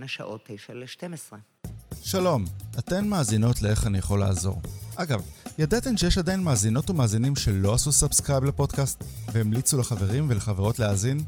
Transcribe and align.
בין 0.00 0.04
השעות 0.04 0.40
9 0.46 0.74
ל-12. 0.74 1.36
שלום, 2.02 2.44
אתן 2.78 3.08
מאזינות 3.08 3.62
לאיך 3.62 3.86
אני 3.86 3.98
יכול 3.98 4.20
לעזור. 4.20 4.62
אגב, 4.96 5.22
ידעתן 5.58 5.96
שיש 5.96 6.18
עדיין 6.18 6.42
מאזינות 6.42 6.90
ומאזינים 6.90 7.36
שלא 7.36 7.74
עשו 7.74 7.92
subscribe 7.92 8.44
לפודקאסט 8.44 9.04
והמליצו 9.32 9.78
לחברים 9.78 10.26
ולחברות 10.28 10.78
להאזין? 10.78 11.20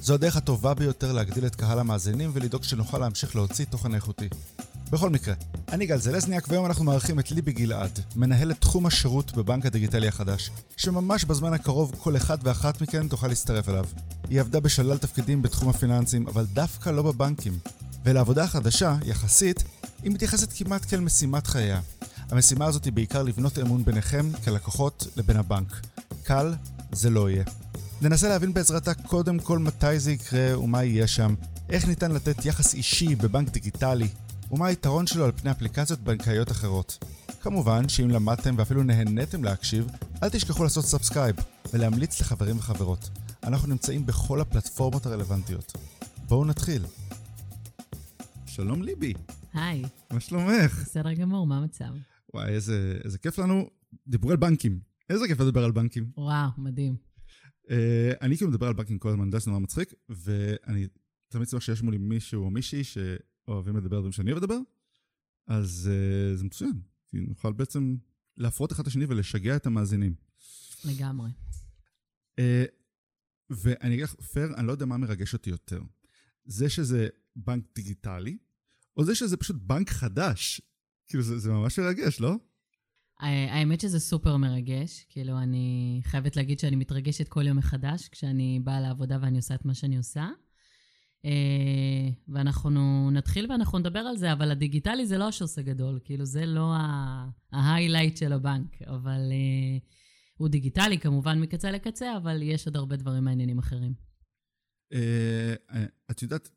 זו 0.00 0.14
הדרך 0.14 0.36
הטובה 0.36 0.74
ביותר 0.74 1.12
להגדיל 1.12 1.46
את 1.46 1.54
קהל 1.54 1.78
המאזינים 1.78 2.30
ולדאוג 2.32 2.64
שנוכל 2.64 2.98
להמשיך 2.98 3.36
להוציא 3.36 3.64
תוכן 3.64 3.94
איכותי. 3.94 4.28
בכל 4.90 5.10
מקרה, 5.10 5.34
אני 5.68 5.86
גל 5.86 5.98
זלזניאק 5.98 6.48
והיום 6.48 6.66
אנחנו 6.66 6.84
מארחים 6.84 7.18
את 7.18 7.30
ליבי 7.30 7.52
גלעד, 7.52 7.98
מנהלת 8.16 8.60
תחום 8.60 8.86
השירות 8.86 9.36
בבנק 9.36 9.66
הדיגיטלי 9.66 10.08
החדש, 10.08 10.50
שממש 10.76 11.24
בזמן 11.24 11.52
הקרוב 11.52 11.94
כל 11.98 12.16
אחד 12.16 12.38
ואחת 12.42 12.80
מכן 12.80 13.08
תוכל 13.08 13.28
להצטרף 13.28 13.68
אליו. 13.68 13.84
היא 14.30 14.40
עבדה 14.40 14.60
בשלל 14.60 14.98
תפקידים 14.98 15.42
בתחום 15.42 15.68
הפיננסים, 15.68 16.26
אבל 16.26 16.44
דווקא 16.44 16.90
לא 16.90 17.02
בבנקים. 17.02 17.52
ולעבודה 18.04 18.44
החדשה, 18.44 18.96
יחסית, 19.04 19.64
היא 20.02 20.10
מתייחסת 20.10 20.52
כמעט 20.52 20.84
כאל 20.88 21.00
משימת 21.00 21.46
חייה. 21.46 21.80
המשימה 22.30 22.64
הזאת 22.64 22.84
היא 22.84 22.92
בעיקר 22.92 23.22
לבנות 23.22 23.58
אמון 23.58 23.84
ביניכם, 23.84 24.30
כלקוחות, 24.44 25.06
לבין 25.16 25.36
הבנק. 25.36 25.80
קל, 26.22 26.54
זה 26.92 27.10
לא 27.10 27.30
יהיה. 27.30 27.44
ננסה 28.02 28.28
להבין 28.28 28.54
בעזרתה 28.54 28.94
קודם 28.94 29.38
כל 29.38 29.58
מתי 29.58 29.98
זה 29.98 30.12
יקרה 30.12 30.58
ומה 30.58 30.84
יהיה 30.84 31.06
שם, 31.06 31.34
איך 31.70 31.86
ניתן 31.86 32.10
לתת 32.12 32.46
יחס 32.46 32.74
אישי 32.74 33.14
בבנק 33.14 33.48
דיגיטלי, 33.48 34.08
ומה 34.50 34.66
היתרון 34.66 35.06
שלו 35.06 35.24
על 35.24 35.32
פני 35.32 35.50
אפליקציות 35.50 36.00
בנקאיות 36.00 36.50
אחרות. 36.50 37.04
כמובן 37.42 37.88
שאם 37.88 38.10
למדתם 38.10 38.54
ואפילו 38.58 38.82
נהניתם 38.82 39.44
להקשיב, 39.44 39.86
אל 40.22 40.28
תשכחו 40.28 40.64
לעשות 40.64 40.84
subscribe 40.84 41.36
ולהמליץ 41.72 42.20
לחברים 42.20 42.58
וחברות. 42.58 43.08
אנחנו 43.44 43.68
נמצאים 43.68 44.06
בכל 44.06 44.40
הפלטפורמות 44.40 45.06
הרלוונטיות. 45.06 45.72
בואו 46.28 46.44
נתחיל. 46.44 46.84
שלום 48.54 48.82
ליבי, 48.82 49.12
היי, 49.52 49.82
מה 50.12 50.20
שלומך? 50.20 50.82
בסדר 50.82 51.12
גמור, 51.12 51.46
מה 51.46 51.58
המצב? 51.58 51.94
וואי, 52.34 52.48
איזה, 52.48 52.98
איזה 53.04 53.18
כיף 53.18 53.38
לנו. 53.38 53.70
דיברו 54.06 54.30
על 54.30 54.36
בנקים. 54.36 54.80
איזה 55.10 55.26
כיף 55.28 55.40
לדבר 55.40 55.64
על 55.64 55.72
בנקים. 55.72 56.10
וואו, 56.16 56.50
מדהים. 56.58 56.96
אה, 57.66 57.70
אני 58.20 58.36
כאילו 58.36 58.50
מדבר 58.50 58.66
על 58.66 58.74
בנקים 58.74 58.98
כל 58.98 59.08
הזמן, 59.08 59.20
אני 59.20 59.28
יודע 59.28 59.40
שזה 59.40 59.50
נורא 59.50 59.62
מצחיק, 59.62 59.94
ואני 60.08 60.86
תמיד 61.28 61.48
שמח 61.48 61.60
שיש 61.60 61.82
מולי 61.82 61.98
מישהו 61.98 62.44
או 62.44 62.50
מישהי 62.50 62.84
שאוהבים 62.84 63.76
לדבר 63.76 63.96
על 63.96 64.00
דברים 64.00 64.12
שאני 64.12 64.32
אוהב 64.32 64.42
לדבר, 64.42 64.58
אז 65.46 65.90
uh, 65.90 66.36
זה 66.36 66.44
מצוין. 66.44 66.80
כי 67.06 67.20
נוכל 67.20 67.52
בעצם 67.52 67.96
להפרות 68.36 68.72
אחד 68.72 68.80
את 68.80 68.86
השני 68.86 69.04
ולשגע 69.08 69.56
את 69.56 69.66
המאזינים. 69.66 70.14
לגמרי. 70.84 71.30
Uh, 72.40 72.42
ואני 73.50 73.94
אגיד 73.94 74.04
לך, 74.04 74.14
פייר, 74.14 74.54
אני 74.56 74.66
לא 74.66 74.72
יודע 74.72 74.86
מה 74.86 74.96
מרגש 74.96 75.32
אותי 75.32 75.50
יותר. 75.50 75.82
זה 76.44 76.68
שזה 76.68 77.08
בנק 77.36 77.64
דיגיטלי, 77.74 78.38
או 78.96 79.04
זה 79.04 79.14
שזה 79.14 79.36
פשוט 79.36 79.56
בנק 79.60 79.90
חדש. 79.90 80.60
כאילו, 81.06 81.22
זה, 81.22 81.38
זה 81.38 81.50
ממש 81.50 81.78
מרגש, 81.78 82.20
לא? 82.20 82.36
האמת 83.20 83.80
שזה 83.80 84.00
סופר 84.00 84.36
מרגש. 84.36 85.06
כאילו, 85.08 85.38
אני 85.38 86.00
חייבת 86.04 86.36
להגיד 86.36 86.58
שאני 86.58 86.76
מתרגשת 86.76 87.28
כל 87.28 87.46
יום 87.46 87.56
מחדש 87.56 88.08
כשאני 88.08 88.60
באה 88.64 88.80
לעבודה 88.80 89.18
ואני 89.22 89.36
עושה 89.36 89.54
את 89.54 89.64
מה 89.64 89.74
שאני 89.74 89.96
עושה. 89.96 90.28
אה, 91.24 92.08
ואנחנו 92.28 93.10
נתחיל 93.10 93.50
ואנחנו 93.50 93.78
נדבר 93.78 93.98
על 93.98 94.16
זה, 94.16 94.32
אבל 94.32 94.50
הדיגיטלי 94.50 95.06
זה 95.06 95.18
לא 95.18 95.28
השוס 95.28 95.58
הגדול, 95.58 96.00
כאילו 96.04 96.24
זה 96.24 96.46
לא 96.46 96.74
ה 97.52 97.58
highlight 97.58 98.16
של 98.16 98.32
הבנק, 98.32 98.82
אבל 98.82 99.20
אה, 99.32 99.78
הוא 100.36 100.48
דיגיטלי 100.48 100.98
כמובן 100.98 101.40
מקצה 101.40 101.70
לקצה, 101.70 102.16
אבל 102.16 102.42
יש 102.42 102.66
עוד 102.66 102.76
הרבה 102.76 102.96
דברים 102.96 103.24
מעניינים 103.24 103.58
אחרים. 103.58 103.94
אה, 104.94 105.78
את 106.10 106.22
יודעת, 106.22 106.48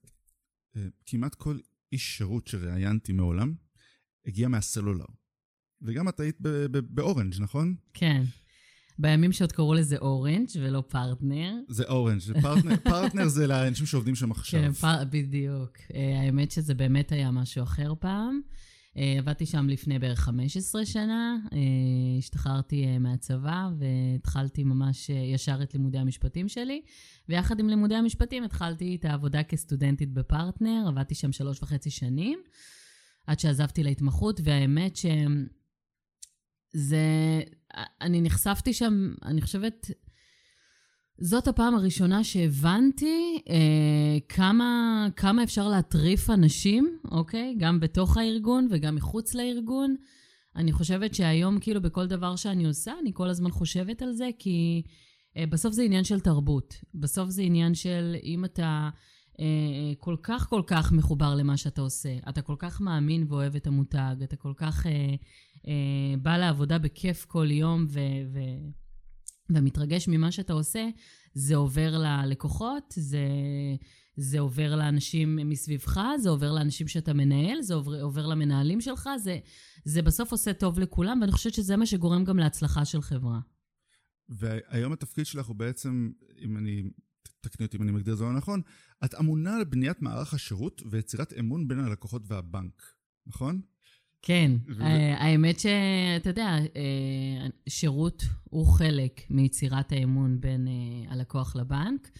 כמעט 1.05 1.35
כל 1.35 1.57
איש 1.91 2.17
שירות 2.17 2.47
שראיינתי 2.47 3.13
מעולם 3.13 3.53
הגיע 4.25 4.47
מהסלולר. 4.47 5.05
וגם 5.81 6.09
את 6.09 6.19
היית 6.19 6.37
באורנג', 6.69 7.33
נכון? 7.39 7.75
כן. 7.93 8.23
בימים 8.99 9.31
שעוד 9.31 9.51
קראו 9.51 9.73
לזה 9.73 9.97
אורנג' 9.97 10.47
ולא 10.61 10.83
פרטנר. 10.87 11.53
זה 11.69 11.83
אורנג', 11.83 12.41
פרטנר, 12.41 12.75
פרטנר 12.91 13.27
זה 13.27 13.47
לאנשים 13.47 13.85
שעובדים 13.85 14.15
שם 14.15 14.31
עכשיו. 14.31 14.61
כן, 14.61 14.71
פר... 14.71 15.03
בדיוק. 15.09 15.77
אה, 15.93 16.21
האמת 16.21 16.51
שזה 16.51 16.73
באמת 16.73 17.11
היה 17.11 17.31
משהו 17.31 17.63
אחר 17.63 17.93
פעם. 17.99 18.41
אה, 18.97 19.15
עבדתי 19.17 19.45
שם 19.45 19.69
לפני 19.69 19.99
בערך 19.99 20.19
15 20.19 20.85
שנה, 20.85 21.37
אה, 21.53 21.57
השתחררתי 22.17 22.85
אה, 22.85 22.99
מהצבא 22.99 23.69
והתחלתי 23.77 24.63
ממש 24.63 25.09
ישר 25.09 25.59
את 25.63 25.73
לימודי 25.73 25.97
המשפטים 25.97 26.47
שלי, 26.47 26.81
ויחד 27.29 27.59
עם 27.59 27.69
לימודי 27.69 27.95
המשפטים 27.95 28.43
התחלתי 28.43 28.95
את 28.99 29.05
העבודה 29.05 29.43
כסטודנטית 29.43 30.13
בפרטנר, 30.13 30.85
עבדתי 30.87 31.15
שם 31.15 31.31
שלוש 31.31 31.63
וחצי 31.63 31.89
שנים, 31.89 32.39
עד 33.27 33.39
שעזבתי 33.39 33.83
להתמחות, 33.83 34.39
והאמת 34.43 34.95
שזה... 36.75 37.01
אני 38.01 38.21
נחשפתי 38.21 38.73
שם, 38.73 39.13
אני 39.23 39.41
חושבת... 39.41 39.91
זאת 41.19 41.47
הפעם 41.47 41.75
הראשונה 41.75 42.23
שהבנתי 42.23 43.41
אה, 43.49 44.17
כמה, 44.29 45.07
כמה 45.15 45.43
אפשר 45.43 45.67
להטריף 45.67 46.29
אנשים, 46.29 46.97
אוקיי? 47.11 47.55
גם 47.57 47.79
בתוך 47.79 48.17
הארגון 48.17 48.67
וגם 48.71 48.95
מחוץ 48.95 49.33
לארגון. 49.33 49.95
אני 50.55 50.71
חושבת 50.71 51.15
שהיום, 51.15 51.59
כאילו, 51.59 51.81
בכל 51.81 52.07
דבר 52.07 52.35
שאני 52.35 52.65
עושה, 52.65 52.93
אני 53.01 53.11
כל 53.13 53.29
הזמן 53.29 53.51
חושבת 53.51 54.01
על 54.01 54.13
זה, 54.13 54.29
כי 54.39 54.83
אה, 55.37 55.45
בסוף 55.49 55.73
זה 55.73 55.83
עניין 55.83 56.03
של 56.03 56.19
תרבות. 56.19 56.75
בסוף 56.93 57.29
זה 57.29 57.41
עניין 57.41 57.75
של 57.75 58.15
אם 58.23 58.45
אתה 58.45 58.89
אה, 59.39 59.93
כל 59.99 60.15
כך 60.23 60.49
כל 60.49 60.61
כך 60.67 60.91
מחובר 60.91 61.35
למה 61.35 61.57
שאתה 61.57 61.81
עושה, 61.81 62.17
אתה 62.29 62.41
כל 62.41 62.55
כך 62.59 62.81
מאמין 62.81 63.25
ואוהב 63.29 63.55
את 63.55 63.67
המותג, 63.67 64.15
אתה 64.23 64.35
כל 64.35 64.53
כך 64.57 64.87
אה, 64.87 65.15
אה, 65.67 66.17
בא 66.21 66.37
לעבודה 66.37 66.77
בכיף 66.77 67.25
כל 67.25 67.51
יום 67.51 67.85
ו... 67.89 67.99
ו 68.33 68.39
ומתרגש 69.49 70.07
ממה 70.07 70.31
שאתה 70.31 70.53
עושה, 70.53 70.89
זה 71.33 71.55
עובר 71.55 71.97
ללקוחות, 71.97 72.93
זה, 72.97 73.27
זה 74.17 74.39
עובר 74.39 74.75
לאנשים 74.75 75.35
מסביבך, 75.35 75.99
זה 76.19 76.29
עובר 76.29 76.51
לאנשים 76.51 76.87
שאתה 76.87 77.13
מנהל, 77.13 77.61
זה 77.61 77.73
עובר, 77.73 78.03
עובר 78.03 78.27
למנהלים 78.27 78.81
שלך, 78.81 79.09
זה, 79.23 79.39
זה 79.85 80.01
בסוף 80.01 80.31
עושה 80.31 80.53
טוב 80.53 80.79
לכולם, 80.79 81.17
ואני 81.21 81.31
חושבת 81.31 81.53
שזה 81.53 81.75
מה 81.75 81.85
שגורם 81.85 82.23
גם 82.23 82.39
להצלחה 82.39 82.85
של 82.85 83.01
חברה. 83.01 83.39
והיום 84.29 84.93
התפקיד 84.93 85.25
שלך 85.25 85.45
הוא 85.45 85.55
בעצם, 85.55 86.11
אם 86.41 86.57
אני, 86.57 86.83
תקני 87.41 87.65
אותי 87.65 87.77
אם 87.77 87.83
אני 87.83 87.91
מגדיר 87.91 88.13
את 88.13 88.17
זה 88.17 88.23
לא 88.23 88.33
נכון, 88.33 88.61
את 89.05 89.15
אמונה 89.19 89.55
על 89.55 89.63
בניית 89.63 90.01
מערך 90.01 90.33
השירות 90.33 90.81
ויצירת 90.91 91.33
אמון 91.39 91.67
בין 91.67 91.79
הלקוחות 91.79 92.21
והבנק, 92.27 92.83
נכון? 93.27 93.61
כן, 94.27 94.51
ו- 94.77 94.83
האמת 95.17 95.59
שאתה 95.59 96.29
יודע, 96.29 96.57
אה, 96.75 97.47
שירות 97.69 98.23
הוא 98.43 98.67
חלק 98.67 99.21
מיצירת 99.29 99.91
האמון 99.91 100.39
בין 100.39 100.67
אה, 100.67 101.13
הלקוח 101.13 101.55
לבנק. 101.55 102.11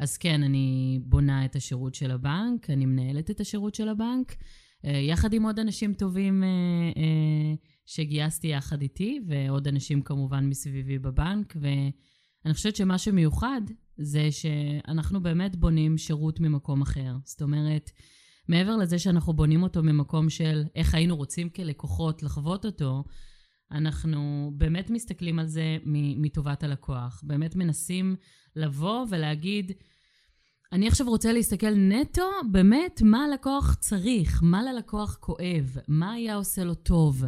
אז 0.00 0.16
כן, 0.16 0.42
אני 0.42 0.98
בונה 1.02 1.44
את 1.44 1.56
השירות 1.56 1.94
של 1.94 2.10
הבנק, 2.10 2.70
אני 2.70 2.86
מנהלת 2.86 3.30
את 3.30 3.40
השירות 3.40 3.74
של 3.74 3.88
הבנק, 3.88 4.36
אה, 4.84 4.90
יחד 4.90 5.32
עם 5.32 5.42
עוד 5.42 5.58
אנשים 5.58 5.94
טובים 5.94 6.44
שגייסתי 7.86 8.46
יחד 8.46 8.82
איתי, 8.82 9.20
ועוד 9.26 9.68
אנשים 9.68 10.02
כמובן 10.02 10.44
מסביבי 10.46 10.98
בבנק, 10.98 11.56
ואני 11.60 12.54
חושבת 12.54 12.76
שמה 12.76 12.98
שמיוחד 12.98 13.60
זה 13.96 14.28
שאנחנו 14.30 15.22
באמת 15.22 15.56
בונים 15.56 15.98
שירות 15.98 16.40
ממקום 16.40 16.82
אחר. 16.82 17.16
זאת 17.24 17.42
אומרת, 17.42 17.90
מעבר 18.48 18.76
לזה 18.76 18.98
שאנחנו 18.98 19.32
בונים 19.32 19.62
אותו 19.62 19.82
ממקום 19.82 20.30
של 20.30 20.64
איך 20.74 20.94
היינו 20.94 21.16
רוצים 21.16 21.50
כלקוחות 21.50 22.22
לחוות 22.22 22.66
אותו, 22.66 23.04
אנחנו 23.72 24.52
באמת 24.56 24.90
מסתכלים 24.90 25.38
על 25.38 25.46
זה 25.46 25.78
מטובת 26.16 26.62
הלקוח. 26.62 27.22
באמת 27.26 27.56
מנסים 27.56 28.16
לבוא 28.56 29.06
ולהגיד, 29.10 29.72
אני 30.72 30.88
עכשיו 30.88 31.06
רוצה 31.06 31.32
להסתכל 31.32 31.74
נטו, 31.74 32.30
באמת, 32.50 33.02
מה 33.04 33.24
הלקוח 33.24 33.74
צריך, 33.74 34.40
מה 34.42 34.62
ללקוח 34.62 35.16
כואב, 35.20 35.76
מה 35.88 36.12
היה 36.12 36.34
עושה 36.34 36.64
לו 36.64 36.74
טוב, 36.74 37.24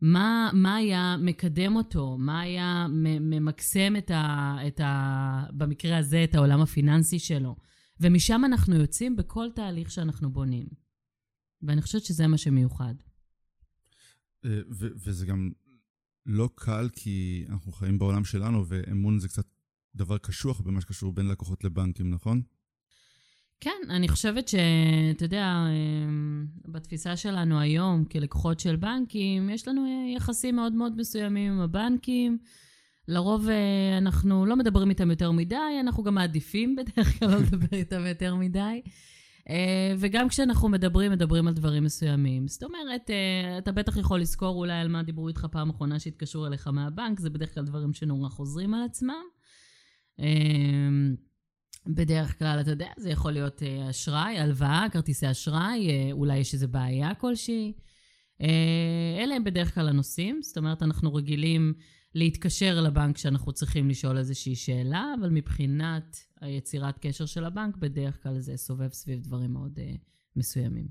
מה, 0.00 0.50
מה 0.52 0.76
היה 0.76 1.16
מקדם 1.20 1.76
אותו, 1.76 2.16
מה 2.18 2.40
היה 2.40 2.86
ממקסם 3.20 3.96
את 3.98 4.10
ה, 4.10 4.56
את 4.66 4.80
ה... 4.80 5.44
במקרה 5.50 5.98
הזה, 5.98 6.24
את 6.24 6.34
העולם 6.34 6.60
הפיננסי 6.60 7.18
שלו. 7.18 7.56
ומשם 8.00 8.42
אנחנו 8.44 8.76
יוצאים 8.76 9.16
בכל 9.16 9.48
תהליך 9.54 9.90
שאנחנו 9.90 10.30
בונים. 10.30 10.66
ואני 11.62 11.82
חושבת 11.82 12.04
שזה 12.04 12.26
מה 12.26 12.38
שמיוחד. 12.38 12.94
אה, 14.44 14.60
ו- 14.70 14.94
וזה 15.04 15.26
גם 15.26 15.50
לא 16.26 16.50
קל, 16.54 16.88
כי 16.92 17.44
אנחנו 17.48 17.72
חיים 17.72 17.98
בעולם 17.98 18.24
שלנו, 18.24 18.64
ואמון 18.68 19.18
זה 19.18 19.28
קצת 19.28 19.46
דבר 19.94 20.18
קשוח 20.18 20.60
במה 20.60 20.80
שקשור 20.80 21.12
בין 21.12 21.28
לקוחות 21.28 21.64
לבנקים, 21.64 22.10
נכון? 22.10 22.42
כן, 23.60 23.90
אני 23.90 24.08
חושבת 24.08 24.48
שאתה 24.48 25.24
יודע, 25.24 25.64
אמ, 25.68 26.46
בתפיסה 26.68 27.16
שלנו 27.16 27.60
היום, 27.60 28.04
כלקוחות 28.04 28.60
של 28.60 28.76
בנקים, 28.76 29.50
יש 29.50 29.68
לנו 29.68 29.86
יחסים 30.16 30.56
מאוד 30.56 30.72
מאוד 30.72 30.96
מסוימים 30.96 31.52
עם 31.52 31.60
הבנקים. 31.60 32.38
לרוב 33.08 33.48
אה, 33.48 33.98
אנחנו 33.98 34.46
לא 34.46 34.56
מדברים 34.56 34.90
איתם 34.90 35.10
יותר 35.10 35.30
מדי, 35.30 35.56
אנחנו 35.80 36.02
גם 36.02 36.14
מעדיפים 36.14 36.76
בדרך 36.76 37.18
כלל 37.18 37.28
לא 37.28 37.38
לדבר 37.38 37.76
איתם 37.76 38.06
יותר 38.06 38.34
מדי. 38.34 38.82
אה, 39.48 39.94
וגם 39.98 40.28
כשאנחנו 40.28 40.68
מדברים, 40.68 41.12
מדברים 41.12 41.48
על 41.48 41.54
דברים 41.54 41.84
מסוימים. 41.84 42.48
זאת 42.48 42.62
אומרת, 42.62 43.10
אה, 43.10 43.58
אתה 43.58 43.72
בטח 43.72 43.96
יכול 43.96 44.20
לזכור 44.20 44.56
אולי 44.56 44.80
על 44.80 44.88
מה 44.88 45.02
דיברו 45.02 45.28
איתך 45.28 45.46
פעם 45.52 45.70
אחרונה 45.70 45.98
שהתקשרו 45.98 46.46
אליך 46.46 46.68
מהבנק, 46.68 47.20
זה 47.20 47.30
בדרך 47.30 47.54
כלל 47.54 47.64
דברים 47.64 47.92
שנורא 47.92 48.28
חוזרים 48.28 48.74
על 48.74 48.84
עצמם. 48.84 49.24
בדרך 51.86 52.38
כלל, 52.38 52.60
אתה 52.60 52.70
יודע, 52.70 52.88
זה 52.96 53.10
יכול 53.10 53.32
להיות 53.32 53.62
אשראי, 53.90 54.38
הלוואה, 54.38 54.86
כרטיסי 54.92 55.30
אשראי, 55.30 56.12
אולי 56.12 56.38
יש 56.38 56.54
איזו 56.54 56.68
בעיה 56.68 57.14
כלשהי. 57.14 57.72
אלה 59.18 59.34
הם 59.34 59.44
בדרך 59.44 59.74
כלל 59.74 59.88
הנושאים, 59.88 60.42
זאת 60.42 60.56
אומרת, 60.56 60.82
אנחנו 60.82 61.14
רגילים 61.14 61.74
להתקשר 62.14 62.80
לבנק 62.80 63.16
כשאנחנו 63.16 63.52
צריכים 63.52 63.88
לשאול 63.88 64.18
איזושהי 64.18 64.56
שאלה, 64.56 65.14
אבל 65.20 65.30
מבחינת 65.30 66.16
היצירת 66.40 66.98
קשר 66.98 67.26
של 67.26 67.44
הבנק, 67.44 67.76
בדרך 67.76 68.22
כלל 68.22 68.40
זה 68.40 68.56
סובב 68.56 68.92
סביב 68.92 69.20
דברים 69.20 69.52
מאוד 69.52 69.78
uh, 69.78 69.82
מסוימים. 70.36 70.88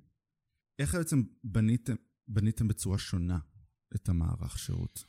איך 0.80 0.96
בעצם 0.96 1.24
בניתם, 1.44 1.96
בניתם 2.28 2.68
בצורה 2.68 2.98
שונה 2.98 3.38
את 3.96 4.10
המערך 4.10 4.60
שירות? 4.60 5.04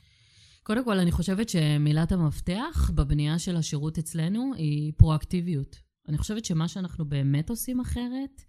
קודם 0.63 0.85
כל, 0.85 0.99
אני 0.99 1.11
חושבת 1.11 1.49
שמילת 1.49 2.11
המפתח 2.11 2.91
בבנייה 2.95 3.39
של 3.39 3.55
השירות 3.55 3.97
אצלנו 3.97 4.53
היא 4.57 4.93
פרואקטיביות. 4.97 5.75
אני 6.07 6.17
חושבת 6.17 6.45
שמה 6.45 6.67
שאנחנו 6.67 7.05
באמת 7.05 7.49
עושים 7.49 7.79
אחרת, 7.79 8.43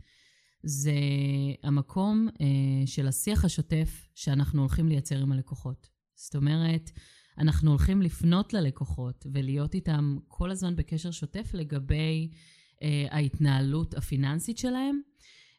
זה 0.63 0.93
המקום 1.63 2.29
uh, 2.29 2.43
של 2.87 3.09
השיח 3.09 3.45
השוטף 3.45 4.09
שאנחנו 4.15 4.61
הולכים 4.61 4.89
לייצר 4.89 5.19
עם 5.19 5.33
הלקוחות. 5.33 5.89
זאת 6.15 6.37
אומרת, 6.37 6.91
אנחנו 7.39 7.71
הולכים 7.71 8.03
לפנות 8.03 8.53
ללקוחות 8.53 9.27
ולהיות 9.33 9.75
איתם 9.75 10.17
כל 10.29 10.51
הזמן 10.51 10.77
בקשר 10.77 11.11
שוטף 11.11 11.51
לגבי 11.55 12.31
אה, 12.83 13.07
ההתנהלות 13.11 13.95
הפיננסית 13.95 14.59
שלהם, 14.59 15.01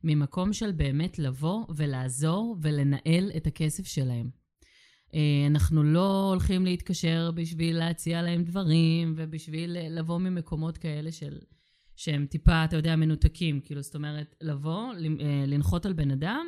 ממקום 0.03 0.53
של 0.53 0.71
באמת 0.71 1.19
לבוא 1.19 1.65
ולעזור 1.75 2.57
ולנהל 2.62 3.31
את 3.38 3.47
הכסף 3.47 3.88
שלהם. 3.88 4.29
אה, 5.13 5.47
אנחנו 5.47 5.83
לא 5.83 6.29
הולכים 6.29 6.65
להתקשר 6.65 7.31
בשביל 7.35 7.77
להציע 7.77 8.21
להם 8.21 8.44
דברים 8.44 9.13
ובשביל 9.18 9.77
לבוא 9.89 10.18
ממקומות 10.18 10.77
כאלה 10.77 11.12
של... 11.12 11.38
שהם 11.95 12.25
טיפה, 12.25 12.65
אתה 12.65 12.75
יודע, 12.75 12.95
מנותקים. 12.95 13.62
כאילו, 13.62 13.81
זאת 13.81 13.95
אומרת, 13.95 14.35
לבוא, 14.41 14.94
אה, 14.94 15.44
לנחות 15.47 15.85
על 15.85 15.94
בן 15.94 16.12
אדם 16.12 16.47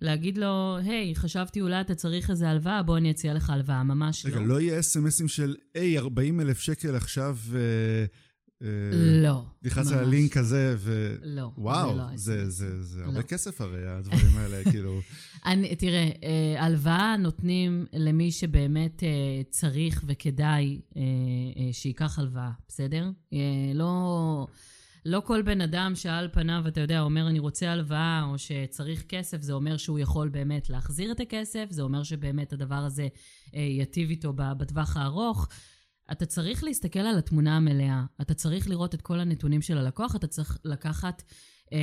להגיד 0.00 0.38
לו, 0.38 0.76
היי, 0.76 1.14
חשבתי 1.14 1.60
אולי 1.60 1.80
אתה 1.80 1.94
צריך 1.94 2.30
איזה 2.30 2.48
הלוואה, 2.48 2.82
בוא 2.82 2.98
אני 2.98 3.10
אציע 3.10 3.34
לך 3.34 3.50
הלוואה, 3.50 3.82
ממש 3.82 4.26
רגע, 4.26 4.36
לא. 4.36 4.40
רגע, 4.40 4.52
לא 4.54 4.60
יהיה 4.60 4.80
אסמסים 4.80 5.28
של, 5.28 5.56
היי, 5.74 5.98
40 5.98 6.40
אלף 6.40 6.60
שקל 6.60 6.96
עכשיו... 6.96 7.36
אה, 7.54 8.04
אה, 8.62 8.68
לא, 9.22 9.44
נכנס 9.62 9.92
על 9.92 9.98
הלינק 9.98 10.36
הזה, 10.36 10.74
ו... 10.78 11.16
לא, 11.22 11.50
וואו, 11.58 11.90
זה 11.90 11.96
לא 11.96 12.04
זה, 12.14 12.50
זה, 12.50 12.82
זה 12.82 13.04
הרבה 13.04 13.16
לא. 13.16 13.22
כסף 13.22 13.60
הרי, 13.60 13.86
הדברים 13.86 14.36
האלה, 14.36 14.64
כאילו... 14.70 15.00
אני, 15.46 15.76
תראה, 15.76 16.10
אה, 16.22 16.64
הלוואה 16.64 17.16
נותנים 17.16 17.86
למי 17.92 18.32
שבאמת 18.32 19.02
צריך 19.50 20.04
וכדאי 20.06 20.80
שייקח 21.72 22.18
הלוואה, 22.18 22.50
בסדר? 22.68 23.10
לא... 23.74 24.46
לא 25.04 25.22
כל 25.24 25.42
בן 25.42 25.60
אדם 25.60 25.92
שעל 25.94 26.28
פניו, 26.32 26.64
אתה 26.68 26.80
יודע, 26.80 27.00
אומר 27.00 27.28
אני 27.28 27.38
רוצה 27.38 27.72
הלוואה 27.72 28.22
או 28.30 28.38
שצריך 28.38 29.04
כסף, 29.08 29.42
זה 29.42 29.52
אומר 29.52 29.76
שהוא 29.76 29.98
יכול 29.98 30.28
באמת 30.28 30.70
להחזיר 30.70 31.12
את 31.12 31.20
הכסף, 31.20 31.66
זה 31.70 31.82
אומר 31.82 32.02
שבאמת 32.02 32.52
הדבר 32.52 32.74
הזה 32.74 33.08
אה, 33.54 33.60
ייטיב 33.60 34.10
איתו 34.10 34.32
בטווח 34.32 34.96
הארוך. 34.96 35.48
אתה 36.12 36.26
צריך 36.26 36.64
להסתכל 36.64 36.98
על 36.98 37.18
התמונה 37.18 37.56
המלאה, 37.56 38.04
אתה 38.20 38.34
צריך 38.34 38.68
לראות 38.68 38.94
את 38.94 39.02
כל 39.02 39.20
הנתונים 39.20 39.62
של 39.62 39.78
הלקוח, 39.78 40.16
אתה 40.16 40.26
צריך 40.26 40.58
לקחת 40.64 41.22
אה, 41.72 41.78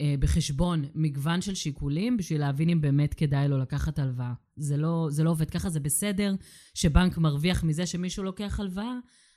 אה, 0.00 0.14
בחשבון 0.18 0.84
מגוון 0.94 1.40
של 1.40 1.54
שיקולים 1.54 2.16
בשביל 2.16 2.40
להבין 2.40 2.68
אם 2.68 2.80
באמת 2.80 3.14
כדאי 3.14 3.48
לו 3.48 3.58
לקחת 3.58 3.98
הלוואה. 3.98 4.32
זה 4.56 4.76
לא, 4.76 5.08
זה 5.10 5.24
לא 5.24 5.30
עובד 5.30 5.50
ככה, 5.50 5.70
זה 5.70 5.80
בסדר 5.80 6.34
שבנק 6.74 7.18
מרוויח 7.18 7.64
מזה 7.64 7.86
שמישהו 7.86 8.24
לוקח 8.24 8.60
הלוואה, 8.60 8.94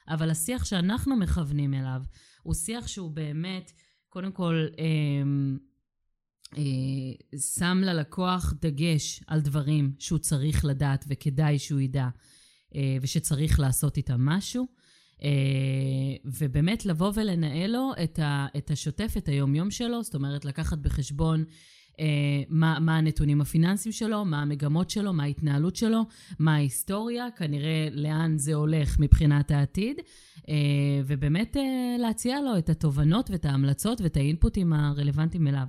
אבל 0.08 0.30
השיח 0.30 0.66
שאנחנו 0.66 1.16
מכוונים 1.16 1.74
אליו 1.74 2.02
הוא 2.44 2.54
שיח 2.54 2.88
שהוא 2.88 3.12
באמת, 3.12 3.72
קודם 4.10 4.32
כל, 4.32 4.66
אה, 4.80 4.86
אה, 6.58 7.40
שם 7.40 7.82
ללקוח 7.84 8.54
דגש 8.62 9.24
על 9.28 9.42
דברים 9.42 9.94
שהוא 10.00 10.20
צריך 10.20 10.66
לדעת 10.66 11.06
וכדאי 11.08 11.60
שהוא 11.60 11.80
ידע, 11.80 12.08
אה, 12.76 12.98
ושצריך 13.02 13.60
לעשות 13.60 13.98
איתם 13.98 14.26
משהו. 14.26 14.68
אה, 15.24 15.30
ובאמת 16.26 16.86
לבוא 16.86 17.12
ולנהל 17.16 17.72
לו 17.72 17.92
את, 18.04 18.20
ה, 18.20 18.48
את 18.58 18.72
השוטף, 18.72 19.14
את 19.18 19.28
היומיום 19.28 19.72
שלו, 19.72 20.04
זאת 20.04 20.16
אומרת 20.16 20.46
לקחת 20.46 20.78
בחשבון 20.78 21.46
מה, 22.50 22.80
מה 22.80 22.98
הנתונים 22.98 23.42
הפיננסיים 23.42 23.94
שלו, 23.94 24.26
מה 24.26 24.42
המגמות 24.42 24.90
שלו, 24.90 25.14
מה 25.14 25.24
ההתנהלות 25.24 25.76
שלו, 25.76 26.02
מה 26.40 26.56
ההיסטוריה, 26.56 27.28
כנראה 27.38 27.88
לאן 27.92 28.38
זה 28.38 28.54
הולך 28.54 29.00
מבחינת 29.00 29.52
העתיד, 29.52 29.98
אה, 30.50 30.56
ובאמת 31.06 31.58
אה, 31.58 31.96
להציע 32.00 32.42
לו 32.42 32.58
את 32.58 32.70
התובנות 32.70 33.30
ואת 33.30 33.46
ההמלצות 33.46 34.02
ואת 34.02 34.18
האינפוטים 34.18 34.74
הרלוונטיים 34.74 35.48
אליו. 35.48 35.68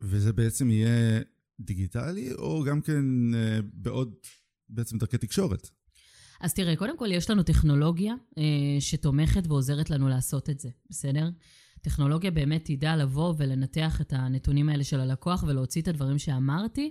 וזה 0.00 0.32
בעצם 0.32 0.70
יהיה 0.70 1.20
דיגיטלי, 1.60 2.32
או 2.32 2.64
גם 2.64 2.80
כן 2.80 3.04
בעוד 3.72 4.14
בעצם 4.68 4.98
דרכי 4.98 5.18
תקשורת? 5.18 5.70
אז 6.40 6.54
תראה, 6.54 6.76
קודם 6.76 6.98
כל 6.98 7.12
יש 7.12 7.30
לנו 7.30 7.42
טכנולוגיה 7.42 8.14
אה, 8.38 8.80
שתומכת 8.80 9.46
ועוזרת 9.46 9.90
לנו 9.90 10.08
לעשות 10.08 10.50
את 10.50 10.60
זה, 10.60 10.68
בסדר? 10.90 11.28
טכנולוגיה 11.82 12.30
באמת 12.30 12.64
תדע 12.64 12.96
לבוא 12.96 13.34
ולנתח 13.36 14.00
את 14.00 14.12
הנתונים 14.12 14.68
האלה 14.68 14.84
של 14.84 15.00
הלקוח 15.00 15.44
ולהוציא 15.46 15.82
את 15.82 15.88
הדברים 15.88 16.18
שאמרתי. 16.18 16.90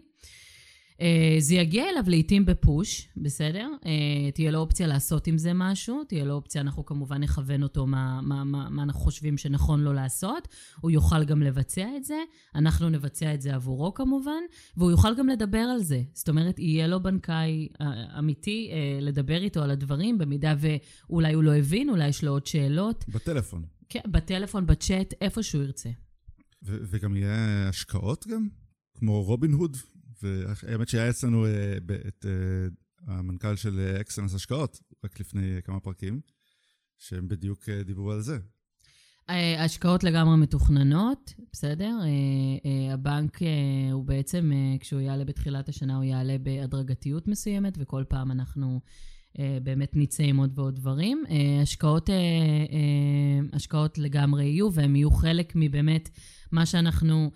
אה, 1.02 1.36
זה 1.39 1.56
יגיע 1.56 1.89
אליו 1.89 2.04
לעיתים 2.08 2.46
בפוש, 2.46 3.08
בסדר? 3.18 3.70
אה, 3.86 4.32
תהיה 4.32 4.51
לו 4.51 4.60
אופציה 4.60 4.88
לעשות 4.88 5.27
עם 5.27 5.38
זה 5.38 5.51
משהו, 5.54 6.04
תהיה 6.04 6.25
לו 6.25 6.34
אופציה, 6.34 6.62
אנחנו 6.62 6.86
כמובן 6.86 7.24
נכוון 7.24 7.63
אותו 7.63 7.86
מה, 7.88 8.22
מה, 8.22 8.44
מה, 8.44 8.70
מה 8.70 8.84
אנחנו 8.84 9.01
חושבים 9.01 9.38
שנכון 9.38 9.84
לו 9.84 9.94
לעשות. 9.94 10.48
הוא 10.82 10.92
יוכל 10.92 11.24
גם 11.24 11.42
לבצע 11.42 11.88
את 11.98 12.04
זה, 12.04 12.18
אנחנו 12.56 12.89
נבצע 12.89 13.34
את 13.34 13.42
זה 13.42 13.56
עבורו 13.56 13.94
כמובן, 13.94 14.42
והוא 14.77 14.92
יוכל 14.92 15.15
גם 15.15 15.30
לדבר 15.30 15.58
על 15.58 15.80
זה. 15.80 16.01
זאת 16.13 16.30
אומרת, 16.30 16.60
יהיה 16.60 16.88
לו 16.88 17.04
בנקאי 17.04 17.68
אה, 17.82 18.20
אמיתי 18.20 18.72
לדבר 19.01 19.42
איתו 19.42 19.63
על 19.63 19.72
הדברים, 19.72 20.18
במידה 20.18 20.56
ואולי 20.58 21.34
הוא 21.34 21.44
לא 21.44 21.56
הבין, 21.56 21.89
אולי 21.89 22.08
יש 22.08 22.24
לו 22.24 22.32
עוד 22.32 22.46
שאלות. 22.46 23.06
בטלפון. 23.08 23.81
כן, 23.91 24.12
בטלפון, 24.12 24.65
בצ'אט, 24.65 25.13
איפה 25.21 25.43
שהוא 25.43 25.63
ירצה. 25.63 25.89
ו- 26.63 26.77
וגם 26.89 27.15
יהיה 27.15 27.69
השקעות 27.69 28.27
גם? 28.27 28.48
כמו 28.93 29.24
רובין 29.24 29.53
הוד? 29.53 29.77
והאמת 30.24 30.89
שהיה 30.89 31.10
אצלנו 31.10 31.45
אה, 31.45 31.77
את 32.07 32.25
אה, 32.25 33.13
המנכ"ל 33.15 33.55
של 33.55 33.95
אקסלנס 34.01 34.36
השקעות, 34.36 34.79
רק 35.05 35.19
לפני 35.19 35.62
כמה 35.63 35.79
פרקים, 35.79 36.21
שהם 36.98 37.27
בדיוק 37.27 37.69
אה, 37.69 37.83
דיברו 37.83 38.12
על 38.12 38.21
זה. 38.21 38.38
השקעות 39.57 40.03
לגמרי 40.03 40.38
מתוכננות, 40.38 41.33
בסדר? 41.53 41.98
הבנק 42.93 43.39
הוא 43.91 44.05
בעצם, 44.05 44.51
כשהוא 44.79 45.01
יעלה 45.01 45.25
בתחילת 45.25 45.69
השנה, 45.69 45.95
הוא 45.95 46.03
יעלה 46.03 46.38
בהדרגתיות 46.38 47.27
מסוימת, 47.27 47.74
וכל 47.77 48.03
פעם 48.10 48.31
אנחנו 48.31 48.81
באמת 49.64 49.92
נצא 49.96 50.24
עם 50.24 50.38
עוד 50.38 50.60
ועוד 50.60 50.76
דברים. 50.76 51.24
השקעות, 51.62 52.10
השקעות 53.54 53.98
לגמרי 53.98 54.46
יהיו, 54.46 54.74
והם 54.74 54.96
יהיו 54.96 55.12
חלק 55.12 55.54
מבאמת 55.56 56.10
מה 56.52 56.66
שאנחנו... 56.66 57.32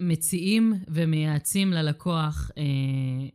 מציעים 0.00 0.72
ומייעצים 0.88 1.72
ללקוח 1.72 2.50
אה, 2.58 2.62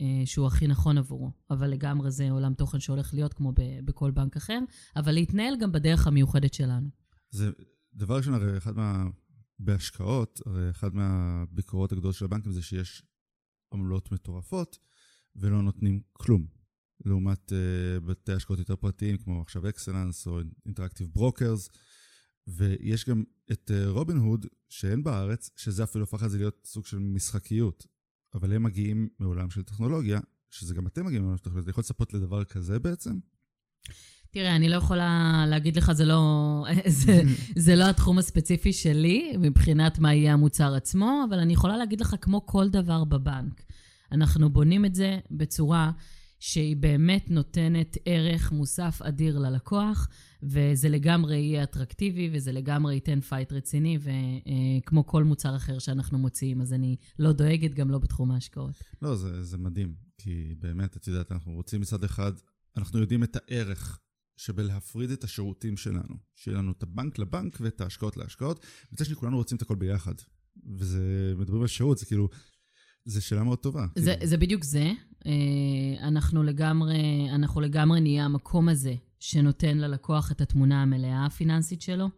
אה, 0.02 0.25
שהוא 0.25 0.48
הכי 0.48 0.68
נכון 0.68 0.98
עבורו. 0.98 1.32
אבל 1.50 1.70
לגמרי 1.70 2.12
זה 2.12 2.32
עולם 2.32 2.54
תוכן 2.54 2.80
שהולך 2.80 3.13
להיות 3.13 3.34
כמו 3.34 3.54
בכל 3.86 4.12
בנק 4.12 4.38
אחר, 4.38 4.60
אבל 4.96 5.12
להתנהל 5.12 5.58
גם 5.60 5.72
בדרך 5.72 6.08
המיוחדת 6.08 6.54
שלנו. 6.54 6.90
זה 7.32 7.52
דבר 7.94 8.18
ראשון, 8.18 8.34
הרי 8.34 8.58
אחד 8.58 8.75
מה... 8.75 9.06
בהשקעות, 9.60 10.40
הרי 10.46 10.70
אחד 10.70 10.96
מהביקורות 10.96 11.92
הגדולות 11.92 12.16
של 12.16 12.25
הבנקים 12.25 12.52
זה 12.52 12.62
שיש 12.62 13.04
עמלות 13.74 14.12
מטורפות 14.12 14.78
ולא 15.36 15.62
נותנים 15.62 16.02
כלום. 16.13 16.46
לעומת 17.05 17.51
uh, 17.51 18.00
בתי 18.05 18.33
השקעות 18.33 18.59
יותר 18.59 18.75
פרטיים, 18.75 19.17
כמו 19.17 19.41
עכשיו 19.41 19.69
אקסלנס 19.69 20.27
או 20.27 20.39
Interactive 20.65 21.08
Brokers, 21.13 21.70
ויש 22.47 23.09
גם 23.09 23.23
את 23.51 23.71
אה, 23.73 23.89
רובין 23.89 24.17
הוד, 24.17 24.45
שאין 24.69 25.03
בארץ, 25.03 25.50
שזה 25.55 25.83
אפילו 25.83 26.03
הפך 26.03 26.23
את 26.23 26.31
זה 26.31 26.38
להיות 26.38 26.62
סוג 26.65 26.85
של 26.85 27.00
משחקיות. 27.00 27.88
אבל 28.33 28.53
הם 28.53 28.63
מגיעים 28.63 29.09
מעולם 29.19 29.50
של 29.50 29.63
טכנולוגיה, 29.63 30.19
שזה 30.51 30.73
גם 30.73 30.88
אתם 30.88 31.05
מגיעים 31.05 31.21
מעולם 31.23 31.38
של 31.38 31.43
טכנולוגיה. 31.43 31.63
אתה 31.63 31.71
יכול 31.71 31.81
לצפות 31.81 32.13
לדבר 32.13 32.43
כזה 32.43 32.79
בעצם? 32.79 33.19
תראה, 34.31 34.55
אני 34.55 34.69
לא 34.69 34.75
יכולה 34.75 35.43
להגיד 35.47 35.75
לך, 35.75 35.91
זה 35.91 36.05
לא, 36.05 36.65
זה, 37.01 37.21
זה 37.55 37.75
לא 37.75 37.89
התחום 37.89 38.17
הספציפי 38.17 38.73
שלי 38.73 39.33
מבחינת 39.39 40.00
מה 40.00 40.13
יהיה 40.13 40.33
המוצר 40.33 40.75
עצמו, 40.75 41.23
אבל 41.29 41.39
אני 41.39 41.53
יכולה 41.53 41.77
להגיד 41.77 42.01
לך, 42.01 42.15
כמו 42.21 42.45
כל 42.45 42.69
דבר 42.69 43.03
בבנק, 43.03 43.63
אנחנו 44.12 44.50
בונים 44.50 44.85
את 44.85 44.95
זה 44.95 45.19
בצורה 45.31 45.91
שהיא 46.45 46.77
באמת 46.77 47.29
נותנת 47.29 47.97
ערך 48.05 48.51
מוסף 48.51 49.01
אדיר 49.01 49.39
ללקוח, 49.39 50.07
וזה 50.43 50.89
לגמרי 50.89 51.38
יהיה 51.38 51.63
אטרקטיבי, 51.63 52.29
וזה 52.33 52.51
לגמרי 52.51 52.93
ייתן 52.93 53.21
fight 53.22 53.53
רציני, 53.53 53.97
וכמו 54.01 55.07
כל 55.07 55.23
מוצר 55.23 55.55
אחר 55.55 55.79
שאנחנו 55.79 56.17
מוציאים, 56.17 56.62
אז 56.62 56.73
אני 56.73 56.95
לא 57.19 57.31
דואגת, 57.31 57.73
גם 57.73 57.91
לא 57.91 57.97
בתחום 57.97 58.31
ההשקעות. 58.31 58.75
לא, 59.01 59.15
זה, 59.15 59.43
זה 59.43 59.57
מדהים, 59.57 59.95
כי 60.17 60.55
באמת, 60.59 60.97
את 60.97 61.07
יודעת, 61.07 61.31
אנחנו 61.31 61.53
רוצים 61.53 61.81
מצד 61.81 62.03
אחד, 62.03 62.31
אנחנו 62.77 63.00
יודעים 63.00 63.23
את 63.23 63.35
הערך 63.35 64.00
שבלהפריד 64.38 65.12
את 65.12 65.23
השירותים 65.23 65.77
שלנו. 65.77 66.15
שיהיה 66.35 66.57
לנו 66.57 66.71
את 66.71 66.83
הבנק 66.83 67.19
לבנק 67.19 67.57
ואת 67.62 67.81
ההשקעות 67.81 68.17
להשקעות, 68.17 68.65
ומצד 68.91 69.05
שני 69.05 69.15
כולנו 69.15 69.38
רוצים 69.38 69.57
את 69.57 69.62
הכל 69.62 69.75
ביחד. 69.75 70.15
וזה, 70.77 71.33
מדברים 71.38 71.62
על 71.62 71.67
שירות, 71.67 71.97
זה 71.97 72.05
כאילו, 72.05 72.29
זה 73.05 73.21
שאלה 73.21 73.43
מאוד 73.43 73.59
טובה. 73.59 73.85
זה, 73.95 74.13
כאילו. 74.13 74.27
זה 74.29 74.38
בדיוק 74.38 74.63
זה. 74.63 74.91
אה, 75.25 76.08
אנחנו 76.08 76.44
לגמרי, 76.44 77.27
אנחנו 77.30 77.62
לגמרי 77.62 78.01
נהיה 78.01 78.25
המקום 78.25 78.70
הזה 78.70 78.96
שנותן 79.20 79.77
ללקוח 79.77 80.32
את 80.32 80.42
התמונה 80.42 80.82
המלאה 80.82 81.25
הפיננסית 81.25 81.82
שלו. 81.82 82.10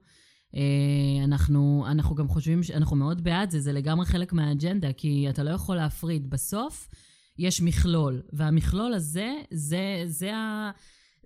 אה, 0.55 1.23
אנחנו, 1.23 1.85
אנחנו 1.87 2.15
גם 2.15 2.27
חושבים, 2.27 2.61
אנחנו 2.73 2.95
מאוד 2.95 3.23
בעד 3.23 3.49
זה, 3.49 3.59
זה 3.59 3.73
לגמרי 3.73 4.05
חלק 4.05 4.33
מהאג'נדה, 4.33 4.93
כי 4.93 5.29
אתה 5.29 5.43
לא 5.43 5.49
יכול 5.49 5.75
להפריד. 5.75 6.29
בסוף 6.29 6.89
יש 7.37 7.61
מכלול, 7.61 8.21
והמכלול 8.33 8.93
הזה, 8.93 9.33
זה, 9.51 10.03
זה 10.05 10.35
ה... 10.35 10.71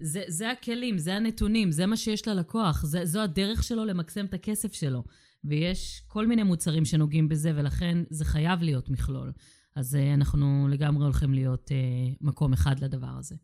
זה, 0.02 0.24
זה 0.28 0.52
הכלים, 0.52 0.98
זה 0.98 1.16
הנתונים, 1.16 1.72
זה 1.72 1.86
מה 1.86 1.98
שיש 1.98 2.28
ללקוח, 2.28 2.86
זה, 2.86 3.06
זו 3.06 3.22
הדרך 3.22 3.64
שלו 3.64 3.86
למקסם 3.86 4.26
את 4.26 4.34
הכסף 4.34 4.74
שלו. 4.74 5.04
ויש 5.44 6.02
כל 6.08 6.28
מיני 6.28 6.44
מוצרים 6.44 6.86
שנוגעים 6.86 7.30
בזה, 7.30 7.52
ולכן 7.56 7.98
זה 8.10 8.26
חייב 8.26 8.62
להיות 8.62 8.90
מכלול. 8.90 9.32
אז 9.80 9.96
uh, 9.96 10.14
אנחנו 10.14 10.68
לגמרי 10.68 11.04
הולכים 11.04 11.34
להיות 11.34 11.72
uh, 11.72 12.18
מקום 12.22 12.54
אחד 12.54 12.80
לדבר 12.80 13.16
הזה. 13.20 13.36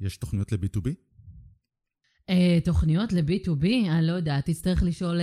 יש 0.00 0.16
תוכניות 0.16 0.52
ל-B2B? 0.52 0.88
Uh, 2.30 2.34
תוכניות 2.64 3.12
ל-B2B? 3.12 3.66
אני 3.90 4.06
לא 4.06 4.12
יודעת, 4.12 4.44
תצטרך 4.46 4.82
לשאול, 4.82 5.20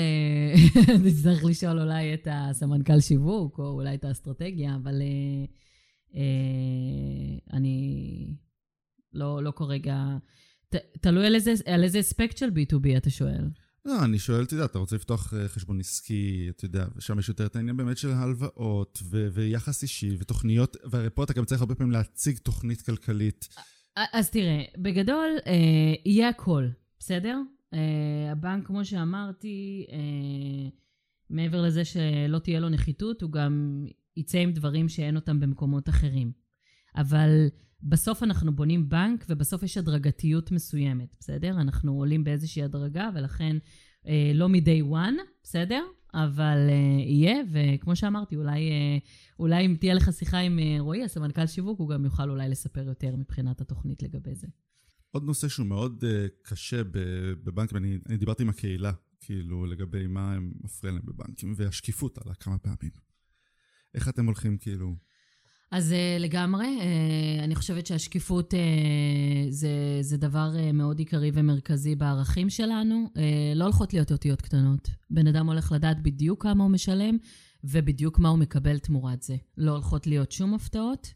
תצטרך 1.08 1.44
לשאול 1.44 1.80
אולי 1.80 2.14
את 2.14 2.28
הסמנכ"ל 2.32 3.00
שיווק, 3.00 3.60
או 3.60 3.70
אולי 3.70 3.96
את 3.96 4.04
האסטרטגיה, 4.04 4.76
אבל 4.76 5.02
אני 7.54 8.28
לא, 9.14 9.44
לא 9.44 9.54
כרגע... 9.56 10.18
ת, 10.70 10.76
תלוי 10.76 11.26
על 11.26 11.36
איזה, 11.36 11.54
על 11.66 11.84
איזה 11.84 12.00
אספקט 12.00 12.38
של 12.38 12.50
B2B 12.50 12.98
אתה 12.98 13.10
שואל. 13.10 13.50
לא, 13.86 14.04
אני 14.04 14.20
שואל, 14.20 14.44
אתה 14.44 14.54
יודע, 14.54 14.66
אתה 14.66 14.80
רוצה 14.80 14.96
לפתוח 14.96 15.34
אה, 15.34 15.48
חשבון 15.48 15.80
עסקי, 15.80 16.48
אתה 16.50 16.66
יודע, 16.66 16.86
ושם 16.96 17.20
יש 17.20 17.30
יותר 17.30 17.46
את 17.46 17.56
העניין 17.56 17.78
באמת 17.78 17.98
של 17.98 18.12
הלוואות, 18.12 19.00
ו- 19.04 19.28
ויחס 19.34 19.84
אישי, 19.84 20.16
ותוכניות, 20.20 20.78
והרי 20.84 21.10
פה 21.10 21.24
אתה 21.24 21.34
גם 21.34 21.46
צריך 21.46 21.62
הרבה 21.62 21.76
פעמים 21.76 21.92
להציג 21.92 22.38
תוכנית 22.38 22.82
כלכלית. 22.82 23.48
אז 24.14 24.30
תראה, 24.30 24.64
בגדול, 24.78 25.30
אה, 25.48 25.94
יהיה 26.06 26.30
הכל, 26.30 26.68
בסדר? 27.00 27.42
אה, 27.74 28.32
הבנק, 28.32 28.68
כמו 28.68 28.86
שאמרתי, 28.86 29.86
אה, 29.92 30.70
מעבר 31.30 31.62
לזה 31.62 31.86
שלא 31.86 32.40
תהיה 32.40 32.60
לו 32.60 32.70
נחיתות, 32.70 33.22
הוא 33.22 33.32
גם 33.32 33.86
יצא 34.18 34.38
עם 34.38 34.52
דברים 34.52 34.90
שאין 34.90 35.16
אותם 35.16 35.40
במקומות 35.40 35.90
אחרים. 35.90 36.32
אבל 36.96 37.30
בסוף 37.86 38.24
אנחנו 38.24 38.56
בונים 38.56 38.90
בנק, 38.90 39.26
ובסוף 39.30 39.64
יש 39.64 39.78
הדרגתיות 39.78 40.52
מסוימת, 40.52 41.16
בסדר? 41.20 41.62
אנחנו 41.62 41.94
עולים 41.94 42.24
באיזושהי 42.24 42.64
הדרגה, 42.64 43.10
ולכן 43.16 43.58
אה, 44.08 44.32
לא 44.34 44.50
מ-day 44.50 44.92
one, 44.92 45.20
בסדר? 45.44 45.84
אבל 46.14 46.58
אה, 46.70 47.04
יהיה, 47.04 47.36
וכמו 47.52 47.96
שאמרתי, 47.96 48.36
אולי, 48.36 48.72
אה, 48.72 48.98
אולי 49.40 49.66
אם 49.66 49.76
תהיה 49.80 49.94
לך 49.94 50.14
שיחה 50.14 50.38
עם 50.38 50.60
אה, 50.60 50.76
רועי, 50.80 51.04
הסמנכ"ל 51.04 51.48
שיווק, 51.48 51.80
הוא 51.80 51.90
גם 51.90 52.06
יוכל 52.06 52.30
אולי 52.30 52.50
לספר 52.50 52.88
יותר 52.88 53.16
מבחינת 53.16 53.62
התוכנית 53.62 54.04
לגבי 54.04 54.36
זה. 54.36 54.48
עוד 55.12 55.24
נושא 55.24 55.48
שהוא 55.48 55.68
מאוד 55.68 56.04
uh, 56.04 56.50
קשה 56.50 56.82
בבנקים, 57.44 57.78
אני, 57.78 57.98
אני 58.10 58.18
דיברתי 58.18 58.44
עם 58.44 58.50
הקהילה, 58.50 58.92
כאילו, 59.22 59.66
לגבי 59.66 60.08
מה 60.08 60.34
הם 60.34 60.54
מפריע 60.64 60.94
להם 60.94 61.06
בבנקים, 61.06 61.54
והשקיפות 61.58 62.18
עלה 62.18 62.36
כמה 62.36 62.58
פעמים. 62.58 62.92
איך 63.94 64.10
אתם 64.10 64.26
הולכים, 64.26 64.58
כאילו... 64.58 64.96
אז 65.76 65.92
uh, 65.92 66.22
לגמרי, 66.22 66.78
uh, 66.80 67.44
אני 67.44 67.56
חושבת 67.56 67.86
שהשקיפות 67.86 68.54
uh, 68.54 68.58
זה, 69.50 69.98
זה 70.02 70.18
דבר 70.18 70.52
מאוד 70.74 71.00
עיקרי 71.00 71.32
ומרכזי 71.34 71.96
בערכים 71.96 72.50
שלנו. 72.50 73.10
לא 73.56 73.64
הולכות 73.64 73.94
להיות 73.94 74.12
אותיות 74.12 74.42
קטנות. 74.42 74.90
בן 75.10 75.28
אדם 75.28 75.48
הולך 75.48 75.72
לדעת 75.72 76.04
בדיוק 76.04 76.44
כמה 76.44 76.64
הוא 76.64 76.72
משלם 76.72 77.18
ובדיוק 77.64 78.20
מה 78.20 78.30
הוא 78.30 78.38
מקבל 78.38 78.80
תמורת 78.80 79.22
זה. 79.22 79.36
לא 79.58 79.72
הולכות 79.72 80.08
להיות 80.08 80.32
שום 80.32 80.54
הפתעות 80.54 81.14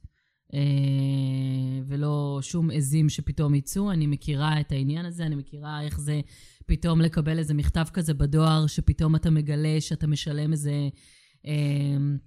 ולא 1.87 2.39
שום 2.41 2.71
עזים 2.71 3.09
שפתאום 3.09 3.55
יצאו. 3.55 3.91
אני 3.91 4.07
מכירה 4.07 4.59
את 4.59 4.71
העניין 4.71 5.05
הזה, 5.05 5.25
אני 5.25 5.35
מכירה 5.35 5.81
איך 5.81 5.99
זה 5.99 6.21
פתאום 6.65 7.01
לקבל 7.01 7.39
איזה 7.39 7.53
מכתב 7.53 7.85
כזה 7.93 8.13
בדואר, 8.13 8.67
שפתאום 8.67 9.15
אתה 9.15 9.29
מגלה 9.29 9.81
שאתה 9.81 10.07
משלם 10.07 10.51
איזה... 10.51 10.89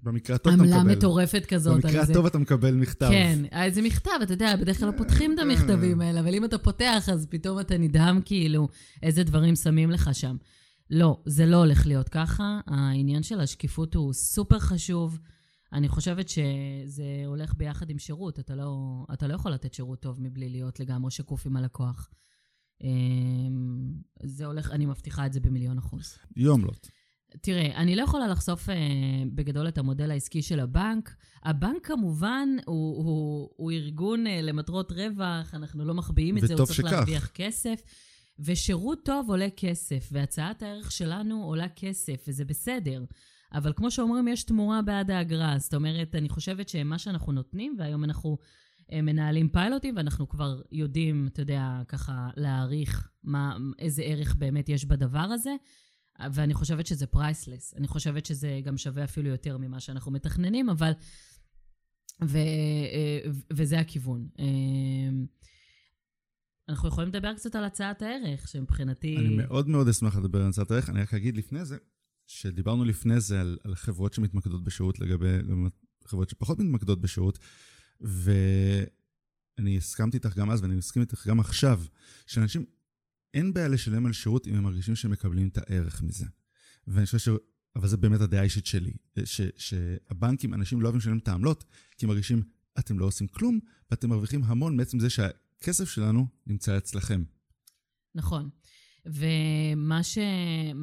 במקרה 0.02 0.36
הטוב 0.36 0.52
אתה 0.52 0.62
מקבל. 0.62 0.78
עמלה 0.78 0.96
מטורפת 0.96 1.46
כזאת. 1.46 1.84
במקרה 1.84 2.02
הטוב 2.02 2.26
אתה 2.26 2.38
מקבל 2.38 2.74
מכתב. 2.74 3.08
כן, 3.10 3.44
איזה 3.52 3.82
מכתב, 3.82 4.10
אתה 4.22 4.32
יודע, 4.32 4.56
בדרך 4.56 4.78
כלל 4.78 4.88
לא 4.88 4.96
פותחים 4.96 5.34
את 5.34 5.38
המכתבים 5.38 6.00
האלה, 6.00 6.20
אבל 6.20 6.34
אם 6.34 6.44
אתה 6.44 6.58
פותח, 6.58 7.08
אז 7.12 7.26
פתאום 7.30 7.60
אתה 7.60 7.78
נדהם 7.78 8.20
כאילו 8.24 8.68
איזה 9.02 9.24
דברים 9.24 9.56
שמים 9.56 9.90
לך 9.90 10.10
שם. 10.12 10.36
לא, 10.90 11.22
זה 11.26 11.46
לא 11.46 11.56
הולך 11.56 11.86
להיות 11.86 12.08
ככה. 12.08 12.60
העניין 12.66 13.22
של 13.22 13.40
השקיפות 13.40 13.94
הוא 13.94 14.12
סופר 14.12 14.58
חשוב. 14.58 15.18
אני 15.72 15.88
חושבת 15.88 16.28
שזה 16.28 17.04
הולך 17.26 17.54
ביחד 17.56 17.90
עם 17.90 17.98
שירות. 17.98 18.38
אתה 18.38 18.54
לא, 18.54 19.04
אתה 19.12 19.26
לא 19.26 19.34
יכול 19.34 19.52
לתת 19.52 19.74
שירות 19.74 20.00
טוב 20.00 20.20
מבלי 20.20 20.48
להיות 20.48 20.80
לגמרי 20.80 21.10
שקוף 21.10 21.46
עם 21.46 21.56
הלקוח. 21.56 22.10
זה 24.22 24.46
הולך, 24.46 24.70
אני 24.70 24.86
מבטיחה 24.86 25.26
את 25.26 25.32
זה 25.32 25.40
במיליון 25.40 25.78
אחוז. 25.78 26.18
יומלוט. 26.36 26.88
תראה, 27.40 27.76
אני 27.76 27.96
לא 27.96 28.02
יכולה 28.02 28.28
לחשוף 28.28 28.68
אה, 28.68 28.74
בגדול 29.34 29.68
את 29.68 29.78
המודל 29.78 30.10
העסקי 30.10 30.42
של 30.42 30.60
הבנק. 30.60 31.14
הבנק 31.44 31.86
כמובן 31.86 32.48
הוא, 32.66 33.04
הוא, 33.04 33.48
הוא 33.56 33.70
ארגון 33.70 34.26
אה, 34.26 34.42
למטרות 34.42 34.92
רווח, 34.92 35.54
אנחנו 35.54 35.84
לא 35.84 35.94
מחביאים 35.94 36.38
את 36.38 36.42
זה, 36.46 36.54
הוא 36.54 36.66
צריך 36.66 36.74
שכך. 36.78 36.92
להרוויח 36.92 37.26
כסף. 37.34 37.82
ושירות 38.38 39.04
טוב 39.04 39.30
עולה 39.30 39.48
כסף, 39.56 40.08
והצעת 40.12 40.62
הערך 40.62 40.92
שלנו 40.92 41.44
עולה 41.44 41.68
כסף, 41.68 42.24
וזה 42.28 42.44
בסדר. 42.44 43.04
אבל 43.54 43.72
כמו 43.72 43.90
שאומרים, 43.90 44.28
יש 44.28 44.44
תמורה 44.44 44.82
בעד 44.82 45.10
האגרה. 45.10 45.58
זאת 45.58 45.74
אומרת, 45.74 46.14
אני 46.14 46.28
חושבת 46.28 46.68
שמה 46.68 46.98
שאנחנו 46.98 47.32
נותנים, 47.32 47.76
והיום 47.78 48.04
אנחנו 48.04 48.38
אה, 48.92 49.02
מנהלים 49.02 49.48
פיילוטים, 49.48 49.96
ואנחנו 49.96 50.28
כבר 50.28 50.60
יודעים, 50.72 51.28
אתה 51.32 51.42
יודע, 51.42 51.82
ככה 51.88 52.30
להעריך 52.36 53.08
מה, 53.24 53.56
איזה 53.78 54.02
ערך 54.02 54.34
באמת 54.34 54.68
יש 54.68 54.84
בדבר 54.84 55.18
הזה. 55.18 55.54
ואני 56.32 56.54
חושבת 56.54 56.86
שזה 56.86 57.06
פרייסלס. 57.06 57.74
אני 57.76 57.88
חושבת 57.88 58.26
שזה 58.26 58.60
גם 58.64 58.76
שווה 58.76 59.04
אפילו 59.04 59.28
יותר 59.28 59.58
ממה 59.58 59.80
שאנחנו 59.80 60.12
מתכננים, 60.12 60.70
אבל... 60.70 60.92
ו, 62.24 62.38
אה, 62.38 63.20
וזה 63.52 63.78
הכיוון. 63.78 64.28
אה, 64.38 64.44
אנחנו 66.68 66.88
יכולים 66.88 67.08
לדבר 67.08 67.34
קצת 67.34 67.54
על 67.54 67.64
הצעת 67.64 68.02
הערך, 68.02 68.48
שמבחינתי... 68.48 69.16
אני 69.16 69.36
מאוד 69.36 69.68
מאוד 69.68 69.88
אשמח 69.88 70.16
לדבר 70.16 70.42
על 70.42 70.48
הצעת 70.48 70.70
הערך. 70.70 70.90
אני 70.90 71.02
רק 71.02 71.14
אגיד 71.14 71.36
לפני 71.36 71.64
זה, 71.64 71.76
שדיברנו 72.26 72.84
לפני 72.84 73.20
זה 73.20 73.40
על, 73.40 73.58
על 73.64 73.74
חברות 73.74 74.12
שמתמקדות 74.12 74.64
בשירות 74.64 75.00
לגבי 75.00 75.38
חברות 76.04 76.30
שפחות 76.30 76.58
מתמקדות 76.58 77.00
בשירות, 77.00 77.38
ואני 78.00 79.76
הסכמתי 79.76 80.16
איתך 80.16 80.36
גם 80.36 80.50
אז, 80.50 80.62
ואני 80.62 80.74
מסכים 80.74 81.02
איתך 81.02 81.26
גם 81.26 81.40
עכשיו, 81.40 81.82
שאנשים 82.26 82.64
אין 83.34 83.52
בעיה 83.52 83.68
לשלם 83.68 84.06
על 84.06 84.12
שירות 84.12 84.46
אם 84.48 84.54
הם 84.54 84.62
מרגישים 84.62 84.94
שהם 84.94 85.10
מקבלים 85.10 85.48
את 85.48 85.58
הערך 85.58 86.02
מזה. 86.02 86.26
ואני 86.86 87.06
חושב 87.06 87.18
ש... 87.18 87.28
אבל 87.76 87.88
זה 87.88 87.96
באמת 87.96 88.20
הדעה 88.20 88.40
האישית 88.40 88.66
שלי, 88.66 88.92
ש... 89.24 89.40
שהבנקים, 89.56 90.54
אנשים 90.54 90.80
לא 90.80 90.86
אוהבים 90.86 90.98
לשלם 90.98 91.18
את 91.18 91.28
העמלות, 91.28 91.64
כי 91.98 92.04
הם 92.04 92.08
מרגישים, 92.08 92.42
אתם 92.78 92.98
לא 92.98 93.06
עושים 93.06 93.26
כלום, 93.26 93.58
ואתם 93.90 94.08
מרוויחים 94.08 94.44
המון 94.44 94.76
מעצם 94.76 95.00
זה 95.00 95.10
שהכסף 95.10 95.88
שלנו 95.88 96.26
נמצא 96.46 96.78
אצלכם. 96.78 97.22
נכון. 98.14 98.48
ומה 99.06 100.02
ש... 100.02 100.18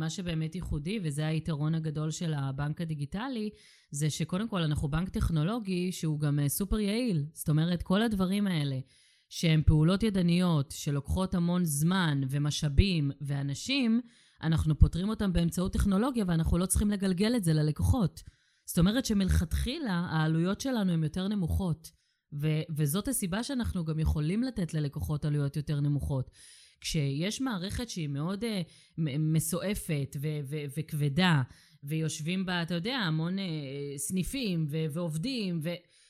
שבאמת 0.09 0.55
ייחודי, 0.55 0.99
וזה 1.03 1.27
היתרון 1.27 1.75
הגדול 1.75 2.11
של 2.11 2.33
הבנק 2.33 2.81
הדיגיטלי, 2.81 3.49
זה 3.91 4.09
שקודם 4.09 4.49
כל 4.49 4.61
אנחנו 4.61 4.87
בנק 4.87 5.09
טכנולוגי 5.09 5.91
שהוא 5.91 6.19
גם 6.19 6.39
אה, 6.39 6.49
סופר 6.49 6.79
יעיל. 6.79 7.25
זאת 7.33 7.49
אומרת, 7.49 7.83
כל 7.83 8.01
הדברים 8.01 8.47
האלה 8.47 8.79
שהן 9.29 9.61
פעולות 9.65 10.03
ידניות 10.03 10.71
שלוקחות 10.71 11.35
המון 11.35 11.65
זמן 11.65 12.21
ומשאבים 12.29 13.11
ואנשים, 13.21 14.01
אנחנו 14.41 14.79
פותרים 14.79 15.09
אותם 15.09 15.33
באמצעות 15.33 15.73
טכנולוגיה 15.73 16.25
ואנחנו 16.27 16.57
לא 16.57 16.65
צריכים 16.65 16.91
לגלגל 16.91 17.35
את 17.35 17.43
זה 17.43 17.53
ללקוחות. 17.53 18.23
זאת 18.65 18.79
אומרת 18.79 19.05
שמלכתחילה 19.05 20.07
העלויות 20.11 20.61
שלנו 20.61 20.91
הן 20.91 21.03
יותר 21.03 21.27
נמוכות. 21.27 21.91
ו- 22.33 22.61
וזאת 22.75 23.07
הסיבה 23.07 23.43
שאנחנו 23.43 23.85
גם 23.85 23.99
יכולים 23.99 24.43
לתת 24.43 24.73
ללקוחות 24.73 25.25
עלויות 25.25 25.55
יותר 25.57 25.79
נמוכות. 25.79 26.31
כשיש 26.81 27.41
מערכת 27.41 27.89
שהיא 27.89 28.07
מאוד 28.07 28.43
uh, 28.43 28.47
מסועפת 29.19 30.15
ו- 30.21 30.39
ו- 30.49 30.65
וכבדה, 30.77 31.41
ויושבים 31.83 32.45
בה, 32.45 32.61
אתה 32.61 32.73
יודע, 32.73 32.95
המון 32.95 33.39
uh, 33.39 33.41
סניפים 33.97 34.67
ו- 34.69 34.85
ועובדים, 34.91 35.59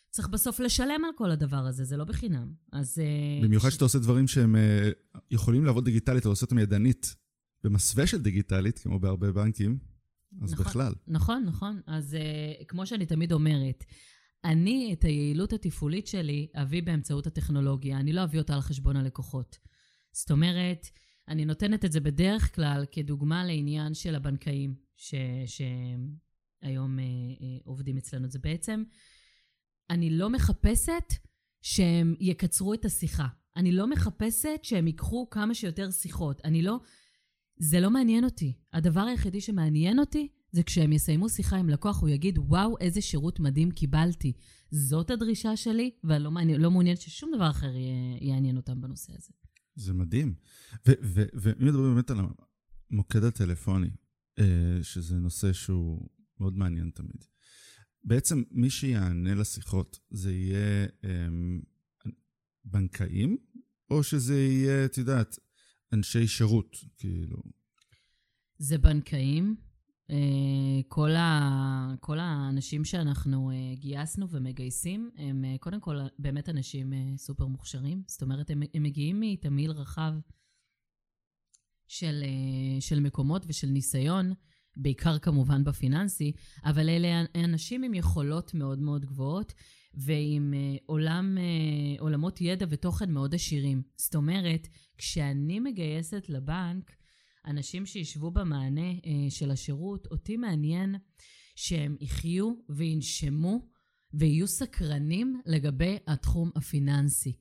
וצריך 0.10 0.30
בסוף 0.30 0.60
לשלם 0.60 1.06
על 1.06 1.12
כל 1.16 1.32
הדבר 1.32 1.58
הזה, 1.58 1.84
זה 1.84 1.98
לא 1.98 2.04
בחינם. 2.04 2.54
אז... 2.72 2.98
Uh, 2.98 3.44
במיוחד 3.46 3.70
שאתה 3.70 3.86
עושה 3.86 4.00
דברים 4.00 4.28
שהם 4.28 4.56
uh, 4.56 5.20
יכולים 5.32 5.66
לעבוד 5.66 5.86
דיגיטלית, 5.86 6.22
אתה 6.22 6.30
עושה 6.30 6.46
אותם 6.46 6.58
ידנית, 6.58 7.16
במסווה 7.64 8.08
של 8.08 8.22
דיגיטלית, 8.22 8.80
כמו 8.80 9.00
בהרבה 9.00 9.32
בנקים, 9.32 9.78
אז 10.42 10.54
נכון, 10.54 10.66
בכלל. 10.66 10.94
נכון, 11.08 11.44
נכון. 11.46 11.82
אז 11.88 12.18
uh, 12.20 12.66
כמו 12.66 12.86
שאני 12.86 13.06
תמיד 13.06 13.32
אומרת, 13.32 13.84
אני 14.44 14.94
את 14.94 15.04
היעילות 15.04 15.54
התפעולית 15.54 16.08
שלי 16.08 16.48
אביא 16.56 16.84
באמצעות 16.84 17.28
הטכנולוגיה, 17.28 18.00
אני 18.00 18.14
לא 18.14 18.24
אביא 18.24 18.40
אותה 18.40 18.56
על 18.56 18.62
חשבון 18.62 18.96
הלקוחות. 18.96 19.58
זאת 20.12 20.32
אומרת, 20.32 20.88
אני 21.28 21.46
נותנת 21.46 21.86
את 21.86 21.92
זה 21.92 22.00
בדרך 22.00 22.56
כלל 22.56 22.86
כדוגמה 22.92 23.46
לעניין 23.46 23.94
של 23.94 24.16
הבנקאים, 24.16 24.76
ש, 24.98 25.16
שהיום 25.46 27.00
אה, 27.00 27.04
אה, 27.04 27.58
עובדים 27.64 27.98
אצלנו. 27.98 28.30
זה 28.30 28.40
בעצם, 28.40 28.84
אני 29.90 30.10
לא 30.10 30.30
מחפשת 30.30 31.14
שהם 31.62 32.16
יקצרו 32.20 32.74
את 32.74 32.86
השיחה. 32.86 33.28
אני 33.56 33.72
לא 33.72 33.88
מחפשת 33.88 34.60
שהם 34.64 34.88
ייקחו 34.88 35.30
כמה 35.30 35.54
שיותר 35.54 35.92
שיחות. 35.92 36.42
אני 36.46 36.62
לא... 36.62 36.80
זה 37.60 37.80
לא 37.80 37.90
מעניין 37.90 38.24
אותי. 38.24 38.54
הדבר 38.74 39.02
היחידי 39.02 39.42
שמעניין 39.42 40.00
אותי 40.00 40.28
זה 40.52 40.64
כשהם 40.64 40.94
יסיימו 40.94 41.30
שיחה 41.30 41.58
עם 41.58 41.70
לקוח, 41.70 42.02
הוא 42.02 42.10
יגיד, 42.10 42.38
וואו, 42.38 42.78
איזה 42.80 43.02
שירות 43.02 43.40
מדהים 43.40 43.72
קיבלתי. 43.72 44.34
זאת 44.72 45.10
הדרישה 45.10 45.56
שלי, 45.56 45.92
ואני 46.04 46.24
לא, 46.24 46.32
מעניין, 46.32 46.62
לא 46.62 46.72
מעוניינת 46.72 47.02
ששום 47.02 47.32
דבר 47.36 47.50
אחר 47.50 47.72
יעניין 48.22 48.58
אותם 48.58 48.82
בנושא 48.82 49.14
הזה. 49.18 49.34
זה 49.76 49.94
מדהים. 49.94 50.34
ואם 50.86 51.68
מדברים 51.68 51.94
באמת 51.94 52.12
על 52.12 52.18
המוקד 52.92 53.24
הטלפוני, 53.24 53.90
אה, 54.40 54.80
שזה 54.82 55.16
נושא 55.16 55.54
שהוא 55.54 56.08
מאוד 56.40 56.58
מעניין 56.58 56.92
תמיד. 56.96 57.26
בעצם 58.04 58.44
מי 58.52 58.70
שיענה 58.70 59.36
לשיחות 59.36 60.00
זה 60.10 60.34
יהיה 60.34 60.88
אמ, 61.04 61.62
בנקאים, 62.66 63.38
או 63.92 64.04
שזה 64.04 64.40
יהיה, 64.40 64.86
את 64.86 64.98
יודעת, 64.98 65.40
אנשי 65.94 66.28
שירות, 66.28 66.78
כאילו? 66.98 67.38
זה 68.58 68.78
בנקאים. 68.78 69.56
אה, 70.12 70.82
כל, 70.88 71.16
ה, 71.16 71.96
כל 72.00 72.20
האנשים 72.20 72.86
שאנחנו 72.86 73.52
אה, 73.52 73.76
גייסנו 73.76 74.30
ומגייסים, 74.30 75.12
הם 75.16 75.46
אה, 75.46 75.56
קודם 75.60 75.80
כל 75.80 75.98
באמת 76.20 76.50
אנשים 76.50 76.94
סופר 77.18 77.46
מוכשרים. 77.46 78.04
זאת 78.08 78.22
אומרת, 78.22 78.50
הם, 78.50 78.62
הם 78.74 78.84
מגיעים 78.84 79.20
מתמהיל 79.20 79.72
רחב 79.72 80.14
של, 81.88 82.24
של 82.80 83.00
מקומות 83.00 83.46
ושל 83.48 83.68
ניסיון, 83.68 84.34
בעיקר 84.82 85.20
כמובן 85.20 85.64
בפיננסי, 85.64 86.32
אבל 86.66 86.90
אלה 86.90 87.24
אנשים 87.36 87.84
עם 87.84 87.94
יכולות 87.94 88.54
מאוד 88.54 88.80
מאוד 88.80 89.06
גבוהות 89.06 89.54
ועם 89.94 90.54
עולם, 90.86 91.38
עולמות 92.00 92.42
ידע 92.42 92.66
ותוכן 92.70 93.12
מאוד 93.12 93.36
עשירים. 93.36 93.82
זאת 93.98 94.16
אומרת, 94.16 94.68
כשאני 94.98 95.60
מגייסת 95.60 96.30
לבנק, 96.30 96.92
אנשים 97.46 97.86
שישבו 97.86 98.32
במענה 98.32 98.92
אה, 98.92 99.30
של 99.30 99.52
השירות, 99.52 100.08
אותי 100.12 100.38
מעניין 100.38 100.96
שהם 101.56 101.96
יחיו 102.02 102.54
וינשמו 102.70 103.60
ויהיו 104.14 104.48
סקרנים 104.48 105.42
לגבי 105.46 105.98
התחום 106.08 106.52
הפיננסי. 106.56 107.34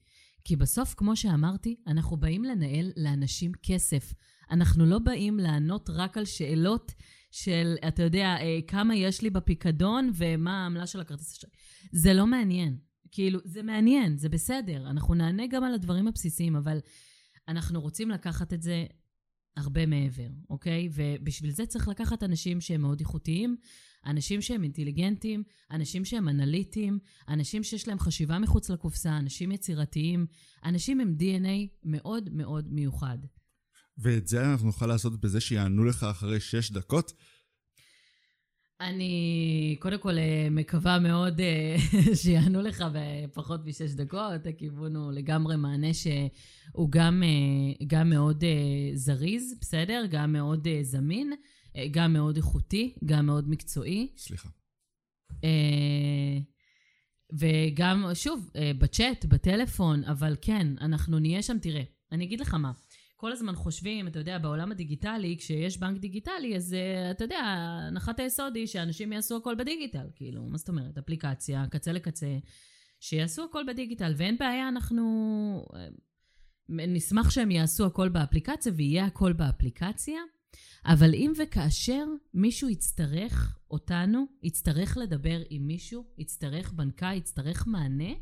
כי 0.45 0.57
בסוף, 0.57 0.95
כמו 0.95 1.17
שאמרתי, 1.17 1.77
אנחנו 1.87 2.17
באים 2.17 2.45
לנהל 2.45 2.93
לאנשים 2.97 3.53
כסף. 3.63 4.15
אנחנו 4.51 4.87
לא 4.87 4.99
באים 4.99 5.39
לענות 5.39 5.91
רק 5.93 6.19
על 6.19 6.25
שאלות 6.25 6.93
של, 7.31 7.75
אתה 7.89 8.03
יודע, 8.03 8.37
אה, 8.41 8.59
כמה 8.67 8.97
יש 8.97 9.23
לי 9.23 9.31
בפיקדון 9.31 10.11
ומה 10.15 10.63
העמלה 10.63 10.87
של 10.87 11.01
הכרטיס 11.01 11.33
אשראי. 11.33 11.53
זה 11.93 12.15
לא 12.15 12.27
מעניין. 12.27 12.77
כאילו, 13.11 13.41
זה 13.45 13.63
מעניין, 13.63 14.17
זה 14.17 14.29
בסדר. 14.29 14.91
אנחנו 14.91 15.15
נענה 15.15 15.47
גם 15.47 15.65
על 15.65 15.75
הדברים 15.75 16.09
הבסיסיים, 16.09 16.57
אבל 16.57 16.79
אנחנו 17.49 17.81
רוצים 17.81 18.11
לקחת 18.11 18.53
את 18.53 18.63
זה 18.63 18.87
הרבה 19.57 19.87
מעבר, 19.87 20.29
אוקיי? 20.51 20.89
ובשביל 20.93 21.51
זה 21.51 21.67
צריך 21.67 21.89
לקחת 21.89 22.23
אנשים 22.23 22.61
שהם 22.61 22.81
מאוד 22.81 23.01
איכותיים, 23.01 23.57
אנשים 24.07 24.43
שהם 24.43 24.63
אינטליגנטים, 24.63 25.43
אנשים 25.71 26.05
שהם 26.05 26.29
אנליטיים, 26.29 26.99
אנשים 27.29 27.63
שיש 27.63 27.89
להם 27.89 27.99
חשיבה 27.99 28.39
מחוץ 28.39 28.71
לקופסה, 28.71 29.19
אנשים 29.19 29.53
יצירתיים, 29.53 30.27
אנשים 30.65 31.01
עם 31.01 31.17
DNA 31.21 31.79
מאוד 31.85 32.31
מאוד 32.33 32.73
מיוחד. 32.73 33.19
ואת 33.99 34.29
זה 34.29 34.51
אנחנו 34.51 34.67
נוכל 34.67 34.87
לעשות 34.87 35.21
בזה 35.21 35.41
שיענו 35.41 35.85
לך 35.85 36.05
אחרי 36.05 36.41
שש 36.41 36.71
דקות? 36.71 37.13
אני 38.81 39.77
קודם 39.81 39.99
כל 39.99 40.19
אה, 40.19 40.49
מקווה 40.51 40.99
מאוד 40.99 41.41
אה, 41.41 41.77
שיענו 42.23 42.63
לך 42.63 42.85
בפחות 42.93 43.67
משש 43.67 43.91
דקות. 43.91 44.47
הכיוון 44.47 44.97
הוא 44.97 45.13
לגמרי 45.13 45.57
מענה 45.57 45.95
שהוא 45.95 46.91
גם, 46.91 47.23
אה, 47.23 47.87
גם 47.87 48.11
מאוד 48.11 48.45
זריז, 48.95 49.55
בסדר? 49.61 50.05
גם 50.11 50.33
מאוד 50.33 50.69
זמין, 50.83 51.33
גם 51.91 52.13
מאוד 52.13 52.37
איכותי, 52.37 52.95
גם 53.05 53.27
מאוד 53.27 53.49
מקצועי. 53.49 54.13
סליחה. 54.17 54.49
וגם, 57.33 58.05
שוב, 58.15 58.51
בצ'אט, 58.79 59.25
בטלפון, 59.25 60.05
אבל 60.05 60.37
כן, 60.41 60.67
אנחנו 60.81 61.19
נהיה 61.19 61.43
שם, 61.43 61.59
תראה, 61.59 61.83
אני 62.13 62.25
אגיד 62.25 62.41
לך 62.41 62.55
מה. 62.55 62.73
כל 63.21 63.33
הזמן 63.33 63.55
חושבים, 63.55 64.09
אתה 64.09 64.19
יודע, 64.19 64.39
בעולם 64.39 64.73
הדיגיטלי, 64.73 65.37
כשיש 65.39 65.79
בנק 65.79 65.99
דיגיטלי, 65.99 66.57
אז 66.57 66.73
uh, 66.73 67.11
אתה 67.11 67.25
יודע, 67.25 67.39
הנחת 67.89 68.21
היסוד 68.21 68.57
היא 68.57 68.67
שאנשים 68.67 69.13
יעשו 69.13 69.37
הכל 69.37 69.55
בדיגיטל. 69.55 70.07
כאילו, 70.17 70.45
מה 70.47 70.59
זאת 70.59 70.69
אומרת? 70.69 70.99
אפליקציה, 70.99 71.65
קצה 71.71 71.93
לקצה, 71.93 72.39
שיעשו 73.01 73.45
הכל 73.45 73.65
בדיגיטל, 73.69 74.15
ואין 74.17 74.39
בעיה, 74.39 74.69
אנחנו... 74.69 75.65
Uh, 75.71 75.77
נשמח 76.69 77.31
שהם 77.31 77.51
יעשו 77.51 77.87
הכל 77.87 78.09
באפליקציה, 78.09 78.73
ויהיה 78.77 79.05
הכל 79.05 79.33
באפליקציה, 79.33 80.21
אבל 80.85 81.15
אם 81.15 81.33
וכאשר 81.39 82.05
מישהו 82.35 82.69
יצטרך 82.69 83.59
אותנו, 83.71 84.27
יצטרך 84.43 84.97
לדבר 84.97 85.41
עם 85.51 85.67
מישהו, 85.67 86.05
יצטרך 86.19 86.73
בנקאי, 86.73 87.17
יצטרך 87.17 87.67
מענה, 87.67 88.13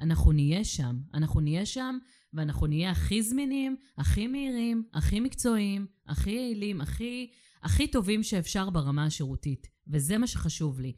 אנחנו 0.00 0.32
נהיה 0.32 0.64
שם. 0.64 1.00
אנחנו 1.14 1.40
נהיה 1.40 1.66
שם 1.66 1.98
ואנחנו 2.32 2.66
נהיה 2.66 2.90
הכי 2.90 3.22
זמינים, 3.22 3.76
הכי 3.98 4.26
מהירים, 4.26 4.84
הכי 4.94 5.20
מקצועיים, 5.20 5.86
הכי 6.06 6.30
יעילים, 6.30 6.80
הכי, 6.80 7.30
הכי 7.62 7.88
טובים 7.88 8.22
שאפשר 8.22 8.70
ברמה 8.70 9.04
השירותית. 9.04 9.66
וזה 9.88 10.18
מה 10.18 10.26
שחשוב 10.26 10.80
לי. 10.80 10.92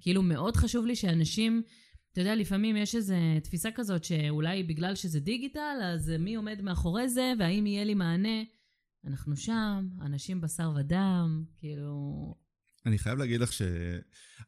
כאילו, 0.00 0.22
מאוד 0.22 0.56
חשוב 0.56 0.86
לי 0.86 0.96
שאנשים... 0.96 1.62
אתה 2.12 2.20
יודע, 2.20 2.34
לפעמים 2.34 2.76
יש 2.76 2.94
איזו 2.94 3.14
תפיסה 3.42 3.70
כזאת 3.70 4.04
שאולי 4.04 4.62
בגלל 4.62 4.94
שזה 4.94 5.20
דיגיטל, 5.20 5.76
אז 5.82 6.12
מי 6.18 6.34
עומד 6.34 6.62
מאחורי 6.62 7.08
זה, 7.08 7.32
והאם 7.38 7.66
יהיה 7.66 7.84
לי 7.84 7.94
מענה? 7.94 8.42
אנחנו 9.04 9.36
שם, 9.36 9.88
אנשים 10.00 10.40
בשר 10.40 10.72
ודם, 10.76 11.44
כאילו... 11.58 12.34
אני 12.86 12.98
חייב 12.98 13.18
להגיד 13.18 13.40
לך 13.40 13.52
ש... 13.52 13.62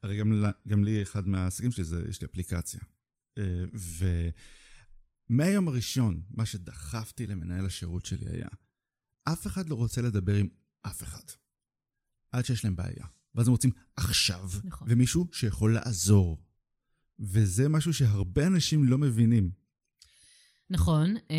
הרי 0.03 0.19
גם, 0.19 0.45
גם 0.69 0.85
לי, 0.85 1.03
אחד 1.03 1.29
מהעסקים 1.29 1.71
שלי 1.71 1.85
זה, 1.85 2.05
יש 2.09 2.21
לי 2.21 2.27
אפליקציה. 2.27 2.81
אה, 3.39 3.65
ומהיום 5.31 5.69
הראשון, 5.69 6.23
מה 6.31 6.47
שדחפתי 6.47 7.27
למנהל 7.27 7.67
השירות 7.67 8.07
שלי 8.07 8.31
היה, 8.31 8.49
אף 9.25 9.47
אחד 9.47 9.69
לא 9.69 9.75
רוצה 9.75 10.03
לדבר 10.03 10.35
עם 10.35 10.49
אף 10.83 11.03
אחד. 11.03 11.25
עד 12.33 12.45
שיש 12.45 12.65
להם 12.65 12.77
בעיה. 12.77 13.07
ואז 13.35 13.49
הם 13.49 13.53
רוצים 13.53 13.71
עכשיו, 13.97 14.49
נכון. 14.65 14.89
ומישהו 14.91 15.29
שיכול 15.33 15.75
לעזור. 15.75 16.39
וזה 17.19 17.69
משהו 17.69 17.95
שהרבה 17.95 18.47
אנשים 18.47 18.85
לא 18.85 18.99
מבינים. 18.99 19.51
נכון, 20.71 21.17
uh, 21.17 21.31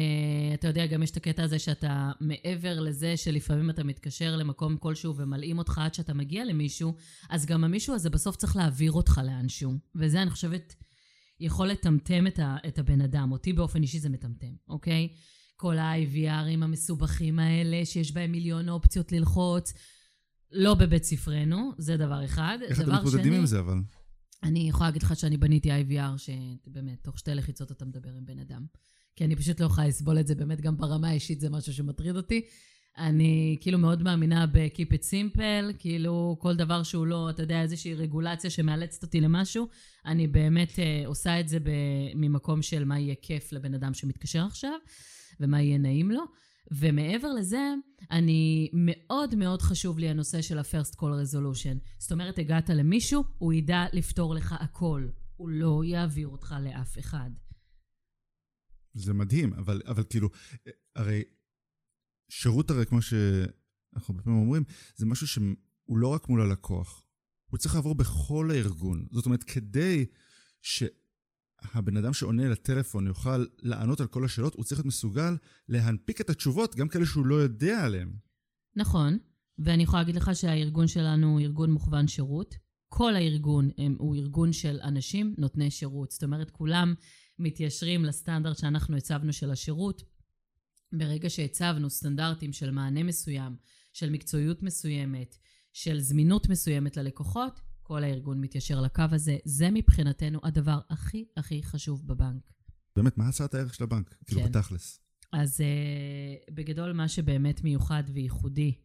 אתה 0.53 0.67
יודע, 0.67 0.85
גם 0.85 1.03
יש 1.03 1.11
את 1.11 1.17
הקטע 1.17 1.43
הזה 1.43 1.59
שאתה, 1.59 2.11
מעבר 2.19 2.79
לזה 2.79 3.17
שלפעמים 3.17 3.69
אתה 3.69 3.83
מתקשר 3.83 4.35
למקום 4.35 4.77
כלשהו 4.77 5.15
ומלאים 5.15 5.57
אותך 5.57 5.77
עד 5.77 5.93
שאתה 5.93 6.13
מגיע 6.13 6.45
למישהו, 6.45 6.95
אז 7.29 7.45
גם 7.45 7.63
המישהו 7.63 7.95
הזה 7.95 8.09
בסוף 8.09 8.35
צריך 8.35 8.55
להעביר 8.55 8.91
אותך 8.91 9.21
לאנשהו. 9.25 9.77
וזה, 9.95 10.21
אני 10.21 10.29
חושבת, 10.29 10.75
יכול 11.41 11.67
לטמטם 11.67 12.27
את, 12.27 12.39
ה, 12.39 12.57
את 12.67 12.79
הבן 12.79 13.01
אדם. 13.01 13.31
אותי 13.31 13.53
באופן 13.53 13.81
אישי 13.81 13.99
זה 13.99 14.09
מטמטם, 14.09 14.53
אוקיי? 14.67 15.09
כל 15.55 15.77
ה-IVRים 15.77 16.63
המסובכים 16.63 17.39
האלה, 17.39 17.85
שיש 17.85 18.11
בהם 18.11 18.31
מיליון 18.31 18.69
אופציות 18.69 19.11
ללחוץ, 19.11 19.73
לא 20.51 20.73
בבית 20.73 21.03
ספרנו, 21.03 21.71
זה 21.77 21.97
דבר 21.97 22.25
אחד. 22.25 22.57
איך 22.61 22.81
אתם 22.81 22.95
מתמודדים 22.95 23.33
עם 23.33 23.45
זה, 23.45 23.59
אבל? 23.59 23.77
אני 24.43 24.69
יכולה 24.69 24.89
להגיד 24.89 25.03
לך 25.03 25.15
שאני 25.15 25.37
בניתי 25.37 25.69
IVR, 25.71 26.17
שבאמת, 26.17 27.03
תוך 27.03 27.19
שתי 27.19 27.35
לחיצות 27.35 27.71
אתה 27.71 27.85
מדבר 27.85 28.09
עם 28.09 28.25
בן 28.25 28.39
אדם. 28.39 28.65
כי 29.15 29.25
אני 29.25 29.35
פשוט 29.35 29.59
לא 29.59 29.65
יכולה 29.65 29.87
לסבול 29.87 30.19
את 30.19 30.27
זה, 30.27 30.35
באמת 30.35 30.61
גם 30.61 30.77
ברמה 30.77 31.09
האישית 31.09 31.39
זה 31.39 31.49
משהו 31.49 31.73
שמטריד 31.73 32.15
אותי. 32.15 32.41
אני 32.97 33.57
כאילו 33.61 33.77
מאוד 33.77 34.03
מאמינה 34.03 34.47
ב-keep 34.47 34.93
it 34.93 35.03
simple, 35.03 35.73
כאילו 35.79 36.37
כל 36.39 36.55
דבר 36.55 36.83
שהוא 36.83 37.07
לא, 37.07 37.29
אתה 37.29 37.43
יודע, 37.43 37.61
איזושהי 37.61 37.93
רגולציה 37.93 38.49
שמאלצת 38.49 39.03
אותי 39.03 39.21
למשהו, 39.21 39.67
אני 40.05 40.27
באמת 40.27 40.69
uh, 40.69 41.07
עושה 41.07 41.39
את 41.39 41.47
זה 41.47 41.59
ב- 41.59 42.11
ממקום 42.15 42.61
של 42.61 42.85
מה 42.85 42.99
יהיה 42.99 43.15
כיף 43.21 43.53
לבן 43.53 43.73
אדם 43.73 43.93
שמתקשר 43.93 44.45
עכשיו, 44.45 44.73
ומה 45.39 45.61
יהיה 45.61 45.77
נעים 45.77 46.11
לו. 46.11 46.23
ומעבר 46.71 47.33
לזה, 47.33 47.73
אני, 48.11 48.69
מאוד 48.73 49.35
מאוד 49.35 49.61
חשוב 49.61 49.99
לי 49.99 50.09
הנושא 50.09 50.41
של 50.41 50.59
ה-first 50.59 50.95
call 50.95 51.01
resolution. 51.01 51.77
זאת 51.97 52.11
אומרת, 52.11 52.39
הגעת 52.39 52.69
למישהו, 52.69 53.23
הוא 53.37 53.53
ידע 53.53 53.85
לפתור 53.93 54.35
לך 54.35 54.55
הכל. 54.59 55.07
הוא 55.35 55.49
לא 55.49 55.81
יעביר 55.85 56.27
אותך 56.27 56.55
לאף 56.61 56.99
אחד. 56.99 57.29
זה 58.93 59.13
מדהים, 59.13 59.53
אבל, 59.53 59.81
אבל 59.87 60.03
כאילו, 60.09 60.29
הרי 60.95 61.23
שירות 62.31 62.71
הרי, 62.71 62.85
כמו 62.85 63.01
שאנחנו 63.01 64.13
הרבה 64.13 64.23
פעמים 64.23 64.39
אומרים, 64.39 64.63
זה 64.95 65.05
משהו 65.05 65.27
שהוא 65.27 65.97
לא 65.97 66.07
רק 66.07 66.29
מול 66.29 66.41
הלקוח, 66.41 67.05
הוא 67.51 67.57
צריך 67.57 67.75
לעבור 67.75 67.95
בכל 67.95 68.51
הארגון. 68.51 69.05
זאת 69.11 69.25
אומרת, 69.25 69.43
כדי 69.43 70.05
שהבן 70.61 71.97
אדם 71.97 72.13
שעונה 72.13 72.49
לטלפון 72.49 73.07
יוכל 73.07 73.45
לענות 73.59 74.01
על 74.01 74.07
כל 74.07 74.25
השאלות, 74.25 74.55
הוא 74.55 74.63
צריך 74.63 74.79
להיות 74.79 74.85
מסוגל 74.85 75.37
להנפיק 75.69 76.21
את 76.21 76.29
התשובות, 76.29 76.75
גם 76.75 76.87
כאלה 76.87 77.05
שהוא 77.05 77.25
לא 77.25 77.35
יודע 77.35 77.85
עליהן. 77.85 78.13
נכון, 78.75 79.17
ואני 79.59 79.83
יכולה 79.83 80.01
להגיד 80.01 80.15
לך 80.15 80.31
שהארגון 80.33 80.87
שלנו 80.87 81.27
הוא 81.27 81.39
ארגון 81.39 81.71
מוכוון 81.71 82.07
שירות. 82.07 82.55
כל 82.89 83.15
הארגון 83.15 83.69
הם, 83.77 83.95
הוא 83.99 84.15
ארגון 84.15 84.53
של 84.53 84.79
אנשים 84.83 85.35
נותני 85.37 85.71
שירות. 85.71 86.11
זאת 86.11 86.23
אומרת, 86.23 86.51
כולם 86.51 86.93
מתיישרים 87.39 88.05
לסטנדרט 88.05 88.57
שאנחנו 88.57 88.97
הצבנו 88.97 89.33
של 89.33 89.51
השירות. 89.51 90.10
ברגע 90.93 91.29
שהצבנו 91.29 91.89
סטנדרטים 91.89 92.53
של 92.53 92.71
מענה 92.71 93.03
מסוים, 93.03 93.55
של 93.93 94.09
מקצועיות 94.09 94.63
מסוימת, 94.63 95.37
של 95.73 95.99
זמינות 95.99 96.49
מסוימת 96.49 96.97
ללקוחות, 96.97 97.61
כל 97.83 98.03
הארגון 98.03 98.41
מתיישר 98.41 98.81
לקו 98.81 99.03
הזה. 99.11 99.37
זה 99.45 99.69
מבחינתנו 99.71 100.39
הדבר 100.43 100.79
הכי 100.89 101.25
הכי 101.37 101.63
חשוב 101.63 102.07
בבנק. 102.07 102.43
באמת, 102.95 103.17
מה 103.17 103.27
הצעת 103.27 103.53
הערך 103.53 103.73
של 103.73 103.83
הבנק? 103.83 104.15
כאילו, 104.25 104.41
כן. 104.41 104.47
בתכלס. 104.47 104.99
אז 105.33 105.61
uh, 105.61 106.53
בגדול, 106.53 106.93
מה 106.93 107.07
שבאמת 107.07 107.63
מיוחד 107.63 108.03
וייחודי 108.13 108.75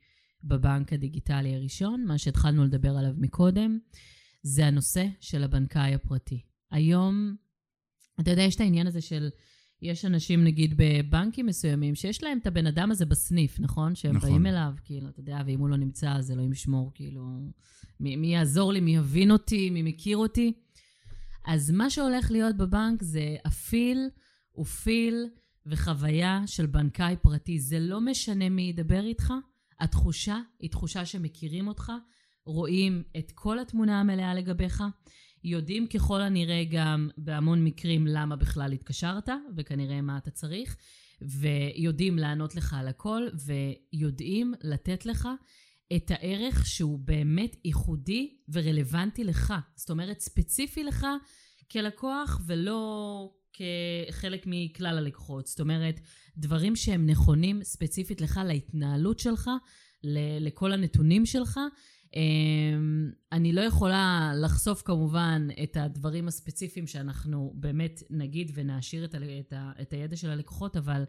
בבנק 0.44 0.92
הדיגיטלי 0.92 1.54
הראשון, 1.54 2.04
מה 2.04 2.18
שהתחלנו 2.18 2.64
לדבר 2.64 2.96
עליו 2.96 3.12
מקודם, 3.16 3.78
זה 4.42 4.66
הנושא 4.66 5.06
של 5.20 5.44
הבנקאי 5.44 5.94
הפרטי. 5.94 6.46
היום, 6.70 7.36
אתה 8.20 8.30
יודע, 8.30 8.42
יש 8.42 8.56
את 8.56 8.60
העניין 8.60 8.86
הזה 8.86 9.00
של, 9.00 9.28
יש 9.82 10.04
אנשים, 10.04 10.44
נגיד, 10.44 10.74
בבנקים 10.76 11.46
מסוימים, 11.46 11.94
שיש 11.94 12.22
להם 12.22 12.38
את 12.38 12.46
הבן 12.46 12.66
אדם 12.66 12.90
הזה 12.90 13.06
בסניף, 13.06 13.60
נכון? 13.60 13.94
שהם 13.94 14.16
נכון. 14.16 14.30
באים 14.30 14.46
אליו, 14.46 14.72
כאילו, 14.84 15.08
אתה 15.08 15.20
יודע, 15.20 15.38
ואם 15.46 15.60
הוא 15.60 15.68
לא 15.68 15.76
נמצא, 15.76 16.12
אז 16.12 16.30
אלוהים 16.30 16.52
ישמור, 16.52 16.90
כאילו, 16.94 17.22
מי, 18.00 18.16
מי 18.16 18.26
יעזור 18.26 18.72
לי, 18.72 18.80
מי 18.80 18.96
יבין 18.96 19.30
אותי, 19.30 19.70
מי 19.70 19.82
מכיר 19.82 20.16
אותי. 20.16 20.52
אז 21.46 21.70
מה 21.70 21.90
שהולך 21.90 22.30
להיות 22.30 22.56
בבנק 22.56 23.02
זה 23.02 23.36
הפיל 23.44 24.08
ופיל 24.58 25.28
וחוויה 25.66 26.42
של 26.46 26.66
בנקאי 26.66 27.16
פרטי. 27.22 27.58
זה 27.58 27.78
לא 27.80 28.00
משנה 28.00 28.48
מי 28.48 28.62
ידבר 28.62 29.04
איתך, 29.04 29.32
התחושה 29.80 30.40
היא 30.60 30.70
תחושה 30.70 31.06
שמכירים 31.06 31.68
אותך, 31.68 31.92
רואים 32.46 33.02
את 33.18 33.32
כל 33.34 33.58
התמונה 33.58 34.00
המלאה 34.00 34.34
לגביך, 34.34 34.82
יודעים 35.46 35.86
ככל 35.86 36.20
הנראה 36.20 36.64
גם 36.70 37.08
בהמון 37.18 37.64
מקרים 37.64 38.06
למה 38.06 38.36
בכלל 38.36 38.72
התקשרת, 38.72 39.28
וכנראה 39.56 40.00
מה 40.00 40.18
אתה 40.18 40.30
צריך, 40.30 40.76
ויודעים 41.22 42.18
לענות 42.18 42.56
לך 42.56 42.74
על 42.78 42.88
הכל, 42.88 43.22
ויודעים 43.46 44.54
לתת 44.62 45.06
לך 45.06 45.28
את 45.96 46.10
הערך 46.10 46.66
שהוא 46.66 46.98
באמת 46.98 47.56
ייחודי 47.64 48.36
ורלוונטי 48.48 49.24
לך. 49.24 49.54
זאת 49.76 49.90
אומרת, 49.90 50.20
ספציפי 50.20 50.84
לך 50.84 51.06
כלקוח, 51.72 52.40
ולא 52.46 53.30
כחלק 53.52 54.42
מכלל 54.46 54.98
הלקוחות. 54.98 55.46
זאת 55.46 55.60
אומרת, 55.60 56.00
דברים 56.36 56.76
שהם 56.76 57.06
נכונים 57.06 57.64
ספציפית 57.64 58.20
לך, 58.20 58.40
להתנהלות 58.44 59.18
שלך, 59.18 59.50
לכל 60.40 60.72
הנתונים 60.72 61.26
שלך. 61.26 61.60
אמ, 62.16 63.10
אני 63.32 63.52
לא 63.52 63.60
יכולה 63.60 64.32
לחשוף 64.36 64.82
כמובן 64.82 65.48
את 65.62 65.76
הדברים 65.76 66.28
הספציפיים 66.28 66.86
שאנחנו 66.86 67.52
באמת 67.56 68.02
נגיד 68.10 68.50
ונעשיר 68.54 69.04
את, 69.04 69.14
ה- 69.14 69.18
את, 69.40 69.52
ה- 69.52 69.72
את 69.82 69.92
הידע 69.92 70.16
של 70.16 70.30
הלקוחות, 70.30 70.76
אבל 70.76 71.04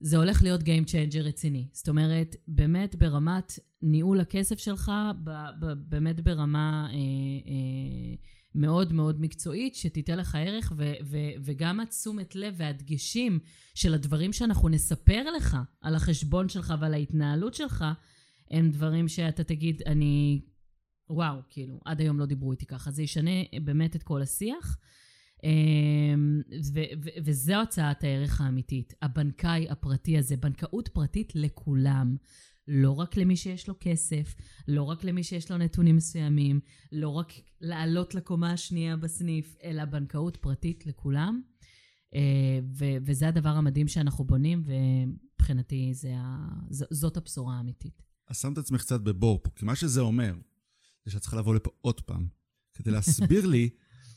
זה 0.00 0.16
הולך 0.16 0.42
להיות 0.42 0.60
Game 0.60 0.86
Changer 0.86 1.22
רציני. 1.22 1.68
זאת 1.72 1.88
אומרת, 1.88 2.36
באמת 2.48 2.94
ברמת 2.96 3.58
ניהול 3.82 4.20
הכסף 4.20 4.58
שלך, 4.58 4.92
ב- 5.24 5.30
ב- 5.60 5.72
באמת 5.88 6.20
ברמה 6.20 6.88
אה, 6.90 6.96
אה, 6.96 8.14
מאוד 8.54 8.92
מאוד 8.92 9.20
מקצועית, 9.20 9.74
שתיתן 9.74 10.18
לך 10.18 10.34
ערך, 10.34 10.72
ו- 10.76 10.92
ו- 11.04 11.32
וגם 11.44 11.80
התשומת 11.80 12.34
לב 12.36 12.54
והדגשים 12.56 13.38
של 13.74 13.94
הדברים 13.94 14.32
שאנחנו 14.32 14.68
נספר 14.68 15.30
לך 15.36 15.56
על 15.80 15.94
החשבון 15.94 16.48
שלך 16.48 16.74
ועל 16.80 16.94
ההתנהלות 16.94 17.54
שלך, 17.54 17.84
הם 18.50 18.70
דברים 18.70 19.08
שאתה 19.08 19.44
תגיד, 19.44 19.82
אני... 19.86 20.40
וואו, 21.10 21.40
כאילו, 21.48 21.80
עד 21.84 22.00
היום 22.00 22.18
לא 22.18 22.26
דיברו 22.26 22.52
איתי 22.52 22.66
ככה. 22.66 22.90
זה 22.90 23.02
ישנה 23.02 23.30
באמת 23.64 23.96
את 23.96 24.02
כל 24.02 24.22
השיח. 24.22 24.78
אמ, 25.44 26.40
ו- 26.74 27.04
ו- 27.04 27.08
וזו 27.24 27.54
הצעת 27.54 28.04
הערך 28.04 28.40
האמיתית. 28.40 28.94
הבנקאי 29.02 29.66
הפרטי 29.70 30.18
הזה, 30.18 30.36
בנקאות 30.36 30.88
פרטית 30.88 31.32
לכולם. 31.34 32.16
לא 32.68 32.90
רק 32.90 33.16
למי 33.16 33.36
שיש 33.36 33.68
לו 33.68 33.74
כסף, 33.80 34.34
לא 34.68 34.82
רק 34.82 35.04
למי 35.04 35.22
שיש 35.22 35.50
לו 35.50 35.58
נתונים 35.58 35.96
מסוימים, 35.96 36.60
לא 36.92 37.08
רק 37.08 37.32
לעלות 37.60 38.14
לקומה 38.14 38.52
השנייה 38.52 38.96
בסניף, 38.96 39.56
אלא 39.64 39.84
בנקאות 39.84 40.36
פרטית 40.36 40.86
לכולם. 40.86 41.42
אה, 42.14 42.58
ו- 42.78 42.96
וזה 43.06 43.28
הדבר 43.28 43.48
המדהים 43.48 43.88
שאנחנו 43.88 44.24
בונים, 44.24 44.64
ומבחינתי 44.64 45.92
ה- 46.16 46.48
ז- 46.70 46.84
זאת 46.90 47.16
הבשורה 47.16 47.56
האמיתית. 47.56 48.09
אז 48.30 48.36
שמת 48.40 48.52
את 48.52 48.58
עצמך 48.58 48.80
קצת 48.80 49.00
בבור 49.00 49.40
פה, 49.42 49.50
כי 49.56 49.64
מה 49.64 49.76
שזה 49.76 50.00
אומר, 50.00 50.34
זה 51.04 51.10
שאת 51.12 51.20
צריכה 51.20 51.36
לבוא 51.36 51.54
לפה 51.54 51.70
עוד 51.80 52.00
פעם, 52.00 52.26
כדי 52.74 52.90
להסביר 52.90 53.46
לי 53.46 53.70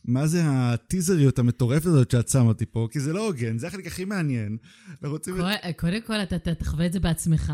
מה 0.06 0.28
זה 0.28 0.42
הטיזריות 0.46 1.40
המטורפת 1.40 1.86
הזאת 1.86 2.12
שאת 2.12 2.30
שמה 2.30 2.42
אותי 2.44 2.66
פה, 2.66 2.88
כי 2.92 3.00
זה 3.00 3.14
לא 3.14 3.28
הוגן, 3.28 3.58
זה 3.58 3.68
החלק 3.68 3.88
הכי 3.88 4.06
מעניין. 4.06 4.58
רוצים... 5.04 5.36
קודם- 5.78 6.02
כל, 6.08 6.14
אתה 6.16 6.36
אתה 6.36 6.56
תחווה 6.56 6.86
את 6.86 6.94
זה 6.94 7.00
בעצמך. 7.00 7.54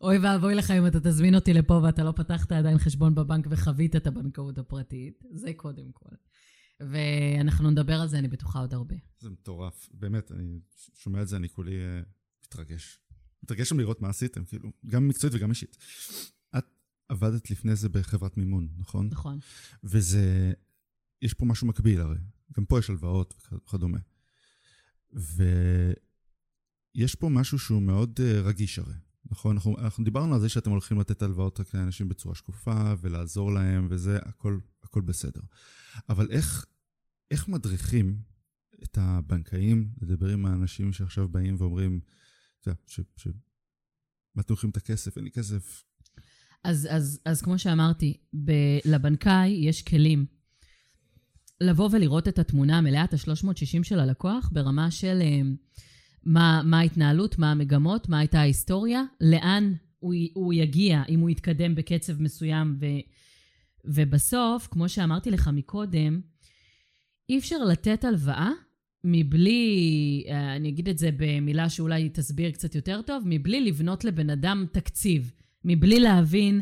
אוי 0.00 0.18
ואבוי 0.18 0.54
לך 0.54 0.70
אם 0.70 0.86
אתה 0.86 1.00
תזמין 1.00 1.34
אותי 1.34 1.52
לפה 1.52 1.80
ואתה 1.84 2.04
לא 2.04 2.12
פתחת 2.12 2.52
עדיין 2.52 2.78
חשבון 2.78 3.14
בבנק 3.14 3.46
וחווית 3.50 3.96
את 3.96 4.06
הבנקאות 4.06 4.58
הפרטית. 4.58 5.22
זה 5.34 5.52
קודם 5.56 5.92
כל. 5.92 6.14
ואנחנו 6.80 7.70
נדבר 7.70 8.00
על 8.00 8.08
זה, 8.08 8.18
אני 8.18 8.28
בטוחה, 8.28 8.58
עוד 8.58 8.74
הרבה. 8.74 8.94
זה 9.18 9.30
מטורף, 9.30 9.88
באמת, 9.92 10.32
אני 10.32 10.58
שומע 10.94 11.22
את 11.22 11.28
זה, 11.28 11.36
אני 11.36 11.48
כולי 11.48 11.74
אה, 11.76 12.00
מתרגש. 12.46 12.98
מתרגש 13.46 13.68
שם 13.68 13.80
לראות 13.80 14.02
מה 14.02 14.08
עשיתם, 14.08 14.44
כאילו, 14.44 14.72
גם 14.86 15.08
מקצועית 15.08 15.34
וגם 15.34 15.50
אישית. 15.50 15.76
את 16.58 16.64
עבדת 17.08 17.50
לפני 17.50 17.76
זה 17.76 17.88
בחברת 17.88 18.36
מימון, 18.36 18.68
נכון? 18.78 19.08
נכון. 19.12 19.38
וזה, 19.84 20.52
יש 21.22 21.34
פה 21.34 21.44
משהו 21.44 21.66
מקביל 21.66 22.00
הרי, 22.00 22.18
גם 22.56 22.64
פה 22.64 22.78
יש 22.78 22.90
הלוואות 22.90 23.48
וכדומה. 23.52 23.98
ויש 25.12 25.94
פה 27.14 27.28
משהו 27.28 27.58
שהוא 27.58 27.82
מאוד 27.82 28.20
uh, 28.20 28.22
רגיש 28.22 28.78
הרי, 28.78 28.94
נכון? 29.30 29.56
אנחנו, 29.56 29.78
אנחנו 29.78 30.04
דיברנו 30.04 30.34
על 30.34 30.40
זה 30.40 30.48
שאתם 30.48 30.70
הולכים 30.70 31.00
לתת 31.00 31.22
הלוואות 31.22 31.60
רק 31.60 31.74
לאנשים 31.74 32.08
בצורה 32.08 32.34
שקופה 32.34 32.94
ולעזור 33.00 33.52
להם 33.52 33.86
וזה, 33.90 34.18
הכל, 34.22 34.58
הכל 34.82 35.00
בסדר. 35.00 35.40
אבל 36.08 36.30
איך, 36.30 36.66
איך 37.30 37.48
מדריכים 37.48 38.18
את 38.82 38.98
הבנקאים 39.00 39.90
לדבר 40.02 40.28
עם 40.28 40.46
האנשים 40.46 40.92
שעכשיו 40.92 41.28
באים 41.28 41.56
ואומרים, 41.58 42.00
אתה 42.66 42.70
יודע, 42.70 42.80
ש... 42.86 43.00
ש... 43.16 43.28
מה 44.34 44.42
אתם 44.42 44.54
את 44.68 44.76
הכסף? 44.76 45.16
אין 45.16 45.24
לי 45.24 45.30
כסף. 45.30 45.84
אז, 46.64 46.88
אז, 46.90 47.20
אז 47.24 47.42
כמו 47.42 47.58
שאמרתי, 47.58 48.16
ב- 48.44 48.78
לבנקאי 48.84 49.48
יש 49.48 49.82
כלים 49.82 50.26
לבוא 51.60 51.88
ולראות 51.92 52.28
את 52.28 52.38
התמונה 52.38 52.78
המלאה, 52.78 53.04
את 53.04 53.14
ה-360 53.14 53.82
של 53.82 54.00
הלקוח, 54.00 54.50
ברמה 54.52 54.90
של 54.90 55.18
אה, 55.20 55.40
מה, 56.24 56.62
מה 56.64 56.78
ההתנהלות, 56.78 57.38
מה 57.38 57.50
המגמות, 57.50 58.08
מה 58.08 58.18
הייתה 58.18 58.40
ההיסטוריה, 58.40 59.02
לאן 59.20 59.72
הוא, 59.98 60.14
הוא 60.34 60.54
יגיע 60.54 61.02
אם 61.08 61.20
הוא 61.20 61.30
יתקדם 61.30 61.74
בקצב 61.74 62.22
מסוים. 62.22 62.76
ו, 62.80 62.86
ובסוף, 63.84 64.68
כמו 64.70 64.88
שאמרתי 64.88 65.30
לך 65.30 65.50
מקודם, 65.52 66.20
אי 67.28 67.38
אפשר 67.38 67.64
לתת 67.64 68.04
הלוואה 68.04 68.50
מבלי, 69.06 70.24
אה, 70.28 70.56
אני 70.56 70.68
אגיד 70.68 70.88
את 70.88 70.98
זה 70.98 71.10
במילה 71.16 71.68
שאולי 71.68 72.08
תסביר 72.08 72.50
קצת 72.50 72.74
יותר 72.74 73.02
טוב, 73.02 73.22
מבלי 73.26 73.60
לבנות 73.60 74.04
לבן 74.04 74.30
אדם 74.30 74.66
תקציב, 74.72 75.32
מבלי 75.64 76.00
להבין 76.00 76.60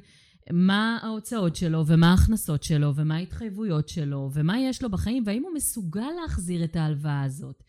מה 0.53 0.99
ההוצאות 1.03 1.57
שלו 1.57 1.87
ומה 1.87 2.11
ההכנסות 2.11 2.63
שלו 2.63 2.95
ומה 2.95 3.17
ההתחייבויות 3.17 3.89
שלו 3.89 4.31
ומה 4.35 4.61
יש 4.61 4.83
לו 4.83 4.91
בחיים 4.91 5.23
והאם 5.27 5.43
הוא 5.43 5.55
מסוגל 5.55 6.11
להחזיר 6.23 6.65
את 6.65 6.77
ההלוואה 6.77 7.23
הזאת. 7.23 7.63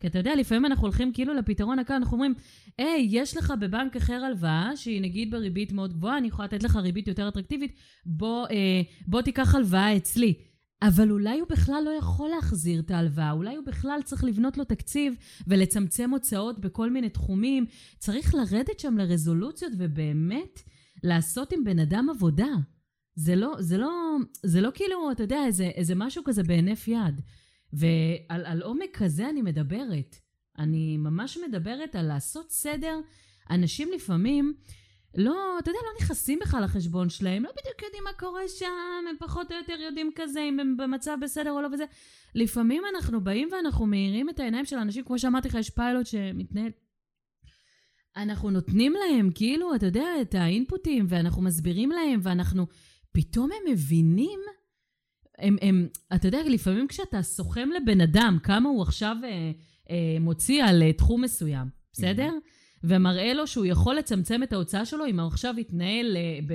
כי 0.00 0.06
אתה 0.06 0.18
יודע, 0.18 0.34
לפעמים 0.34 0.66
אנחנו 0.66 0.82
הולכים 0.86 1.12
כאילו 1.12 1.34
לפתרון 1.34 1.78
הקל, 1.78 1.94
אנחנו 1.94 2.12
אומרים, 2.12 2.34
היי, 2.78 3.08
יש 3.10 3.36
לך 3.36 3.52
בבנק 3.60 3.96
אחר 3.96 4.24
הלוואה, 4.24 4.76
שהיא 4.76 5.02
נגיד 5.02 5.30
בריבית 5.30 5.72
מאוד 5.72 5.92
גבוהה, 5.92 6.18
אני 6.18 6.28
יכולה 6.28 6.46
לתת 6.46 6.62
לך 6.62 6.76
ריבית 6.76 7.08
יותר 7.08 7.28
אטרקטיבית, 7.28 7.72
בוא, 8.06 8.46
אה, 8.46 8.82
בוא 9.06 9.22
תיקח 9.22 9.54
הלוואה 9.54 9.96
אצלי. 9.96 10.34
אבל 10.82 11.10
אולי 11.10 11.40
הוא 11.40 11.48
בכלל 11.48 11.82
לא 11.84 11.90
יכול 11.90 12.28
להחזיר 12.28 12.80
את 12.80 12.90
ההלוואה, 12.90 13.32
אולי 13.32 13.56
הוא 13.56 13.66
בכלל 13.66 14.00
צריך 14.04 14.24
לבנות 14.24 14.58
לו 14.58 14.64
תקציב 14.64 15.14
ולצמצם 15.46 16.10
הוצאות 16.10 16.60
בכל 16.60 16.90
מיני 16.90 17.08
תחומים. 17.08 17.66
צריך 17.98 18.34
לרדת 18.34 18.80
שם 18.80 18.98
לרזולוציות 18.98 19.72
ובאמת 19.78 20.62
לעשות 21.02 21.52
עם 21.52 21.64
בן 21.64 21.78
אדם 21.78 22.10
עבודה. 22.10 22.48
זה 23.14 23.36
לא, 23.36 23.54
זה 23.58 23.78
לא, 23.78 24.16
זה 24.42 24.60
לא 24.60 24.70
כאילו, 24.74 25.12
אתה 25.12 25.22
יודע, 25.22 25.44
איזה, 25.46 25.64
איזה 25.64 25.94
משהו 25.94 26.24
כזה 26.24 26.42
בהינף 26.42 26.88
יד. 26.88 27.20
ועל 27.72 28.62
עומק 28.62 28.90
כזה 28.92 29.28
אני 29.28 29.42
מדברת. 29.42 30.16
אני 30.58 30.96
ממש 30.96 31.38
מדברת 31.48 31.94
על 31.94 32.06
לעשות 32.06 32.50
סדר. 32.50 33.00
אנשים 33.50 33.88
לפעמים 33.94 34.54
לא, 35.14 35.58
אתה 35.58 35.70
יודע, 35.70 35.78
לא 35.82 36.04
נכנסים 36.04 36.38
בכלל 36.42 36.64
לחשבון 36.64 37.08
שלהם, 37.08 37.42
לא 37.42 37.50
בדיוק 37.50 37.82
יודעים 37.82 38.04
מה 38.04 38.12
קורה 38.18 38.48
שם, 38.48 38.66
הם 39.10 39.16
פחות 39.18 39.52
או 39.52 39.56
יותר 39.56 39.80
יודעים 39.80 40.10
כזה, 40.14 40.40
אם 40.40 40.60
הם 40.60 40.76
במצב 40.76 41.16
בסדר 41.20 41.50
או 41.50 41.60
לא 41.60 41.68
וזה. 41.72 41.84
לפעמים 42.34 42.82
אנחנו 42.94 43.20
באים 43.20 43.48
ואנחנו 43.52 43.86
מאירים 43.86 44.30
את 44.30 44.40
העיניים 44.40 44.64
של 44.64 44.78
האנשים, 44.78 45.04
כמו 45.04 45.18
שאמרתי 45.18 45.48
לך, 45.48 45.54
יש 45.54 45.70
פיילוט 45.70 46.06
שמתנהל. 46.06 46.70
אנחנו 48.16 48.50
נותנים 48.50 48.92
להם, 48.92 49.30
כאילו, 49.34 49.74
אתה 49.74 49.86
יודע, 49.86 50.06
את 50.20 50.34
האינפוטים, 50.34 51.06
ואנחנו 51.08 51.42
מסבירים 51.42 51.90
להם, 51.90 52.20
ואנחנו... 52.22 52.66
פתאום 53.12 53.50
הם 53.52 53.72
מבינים, 53.72 54.40
הם, 55.38 55.56
הם, 55.62 55.88
אתה 56.14 56.28
יודע, 56.28 56.38
לפעמים 56.48 56.88
כשאתה 56.88 57.22
סוכם 57.22 57.68
לבן 57.70 58.00
אדם 58.00 58.38
כמה 58.42 58.68
הוא 58.68 58.82
עכשיו 58.82 59.16
אה, 59.24 59.50
אה, 59.90 60.20
מוציא 60.20 60.64
על 60.64 60.82
אה, 60.82 60.92
תחום 60.92 61.24
מסוים, 61.24 61.68
בסדר? 61.92 62.28
Mm-hmm. 62.28 62.61
ומראה 62.84 63.34
לו 63.34 63.46
שהוא 63.46 63.66
יכול 63.66 63.94
לצמצם 63.94 64.42
את 64.42 64.52
ההוצאה 64.52 64.86
שלו 64.86 65.06
אם 65.06 65.20
הוא 65.20 65.28
עכשיו 65.28 65.54
יתנהל, 65.58 66.16
אה, 66.16 66.38
ב, 66.46 66.54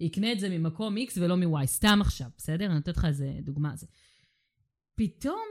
יקנה 0.00 0.32
את 0.32 0.40
זה 0.40 0.48
ממקום 0.48 0.96
X 0.98 1.12
ולא 1.16 1.36
מ-Y, 1.36 1.66
סתם 1.66 1.98
עכשיו, 2.00 2.26
בסדר? 2.38 2.66
אני 2.66 2.74
נותנת 2.74 2.96
לך 2.96 3.04
איזה 3.04 3.32
דוגמה. 3.40 3.76
זה. 3.76 3.86
פתאום 4.94 5.42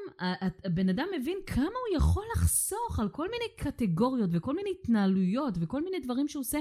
הבן 0.66 0.90
אדם 0.90 1.06
מבין 1.20 1.38
כמה 1.46 1.66
הוא 1.66 1.98
יכול 1.98 2.24
לחסוך 2.36 3.00
על 3.00 3.10
כל 3.10 3.28
מיני 3.32 3.46
קטגוריות 3.58 4.30
וכל 4.34 4.56
מיני 4.56 4.70
התנהלויות 4.80 5.58
וכל 5.60 5.84
מיני 5.84 6.00
דברים 6.00 6.28
שהוא 6.28 6.42
עושה 6.42 6.60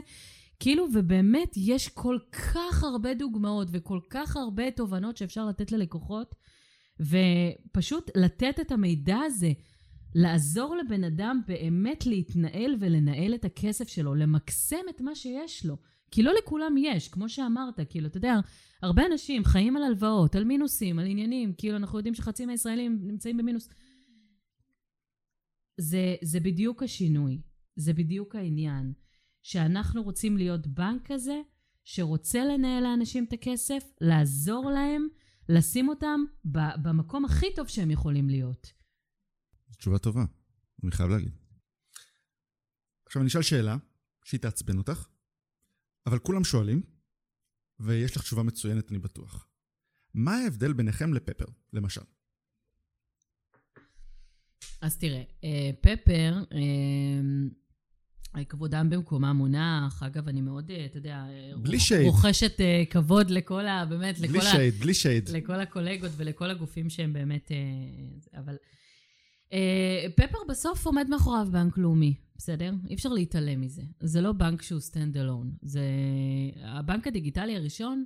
כאילו, 0.61 0.87
ובאמת 0.95 1.53
יש 1.57 1.89
כל 1.89 2.19
כך 2.33 2.85
הרבה 2.85 3.15
דוגמאות 3.15 3.69
וכל 3.71 4.01
כך 4.11 4.37
הרבה 4.37 4.71
תובנות 4.71 5.17
שאפשר 5.17 5.47
לתת 5.47 5.73
ללקוחות, 5.73 6.35
ופשוט 7.01 8.11
לתת 8.15 8.61
את 8.61 8.73
המידע 8.73 9.19
הזה, 9.27 9.53
לעזור 10.15 10.77
לבן 10.77 11.05
אדם 11.05 11.41
באמת 11.47 12.07
להתנהל 12.07 12.77
ולנהל 12.81 13.35
את 13.35 13.45
הכסף 13.45 13.89
שלו, 13.89 14.15
למקסם 14.15 14.85
את 14.91 15.01
מה 15.01 15.15
שיש 15.15 15.67
לו. 15.67 15.77
כי 16.11 16.23
לא 16.23 16.33
לכולם 16.39 16.75
יש, 16.79 17.09
כמו 17.09 17.29
שאמרת, 17.29 17.81
כאילו, 17.89 18.07
אתה 18.07 18.17
יודע, 18.17 18.35
הרבה 18.83 19.03
אנשים 19.13 19.45
חיים 19.45 19.77
על 19.77 19.83
הלוואות, 19.83 20.35
על 20.35 20.45
מינוסים, 20.45 20.99
על 20.99 21.07
עניינים, 21.07 21.53
כאילו, 21.59 21.77
אנחנו 21.77 21.99
יודעים 21.99 22.15
שחצי 22.15 22.47
מהישראלים 22.47 22.99
נמצאים 23.03 23.37
במינוס. 23.37 23.69
זה, 25.81 26.17
זה 26.23 26.41
בדיוק 26.41 26.83
השינוי, 26.83 27.41
זה 27.77 27.93
בדיוק 27.93 28.37
העניין. 28.37 28.93
שאנחנו 29.43 30.03
רוצים 30.03 30.37
להיות 30.37 30.67
בנק 30.67 31.13
כזה, 31.13 31.41
שרוצה 31.85 32.45
לנהל 32.45 32.83
לאנשים 32.83 33.25
את 33.25 33.33
הכסף, 33.33 33.93
לעזור 34.01 34.71
להם, 34.71 35.09
לשים 35.49 35.89
אותם 35.89 36.21
במקום 36.83 37.25
הכי 37.25 37.47
טוב 37.55 37.69
שהם 37.69 37.91
יכולים 37.91 38.31
להיות. 38.31 38.80
תשובה 39.81 39.99
טובה, 39.99 40.25
אני 40.85 40.91
חייב 40.91 41.11
להגיד. 41.11 41.33
עכשיו 43.07 43.23
אני 43.23 43.29
אשאל 43.29 43.43
שאלה, 43.43 43.77
שהיא 44.25 44.41
תעצבן 44.41 44.79
אותך, 44.79 45.07
אבל 46.07 46.19
כולם 46.19 46.45
שואלים, 46.45 46.83
ויש 47.81 48.17
לך 48.17 48.23
תשובה 48.23 48.43
מצוינת, 48.43 48.91
אני 48.91 48.99
בטוח. 48.99 49.49
מה 50.15 50.37
ההבדל 50.37 50.73
ביניכם 50.73 51.15
לפפר, 51.15 51.45
למשל? 51.73 52.01
אז 54.81 54.99
תראה, 54.99 55.23
אה, 55.45 55.71
פפר, 55.81 56.43
אה, 58.37 58.45
כבודם 58.45 58.91
במקומם 58.91 59.37
מונח. 59.37 60.03
אגב, 60.03 60.29
אני 60.29 60.41
מאוד, 60.41 60.71
אה, 60.71 60.85
אתה 60.85 60.99
יודע, 60.99 61.25
בלי 61.57 61.81
שייד. 61.81 62.07
רוכשת 62.07 62.57
כבוד 62.91 63.31
לכל 63.31 63.67
ה... 63.67 63.85
באמת, 63.85 64.19
בלי 64.19 64.29
לכל 64.29 64.41
שייד, 64.41 64.75
ה... 64.75 64.79
בלי 64.79 64.95
שייד. 64.95 65.29
לכל 65.29 65.61
הקולגות 65.61 66.11
ולכל 66.17 66.51
הגופים 66.51 66.91
שהם 66.91 67.13
באמת... 67.13 67.51
אבל... 68.35 68.57
פפר 70.17 70.39
בסוף 70.49 70.87
עומד 70.87 71.07
מאחוריו 71.09 71.49
בנק 71.53 71.79
לאומי, 71.79 72.15
בסדר? 72.37 72.73
אי 72.89 72.95
אפשר 72.95 73.09
להתעלם 73.09 73.61
מזה. 73.61 73.83
זה 74.01 74.21
לא 74.21 74.33
בנק 74.33 74.63
שהוא 74.63 74.81
stand 74.81 75.17
alone. 75.17 75.49
זה... 75.63 75.83
הבנק 76.63 77.07
הדיגיטלי 77.07 77.57
הראשון 77.57 78.05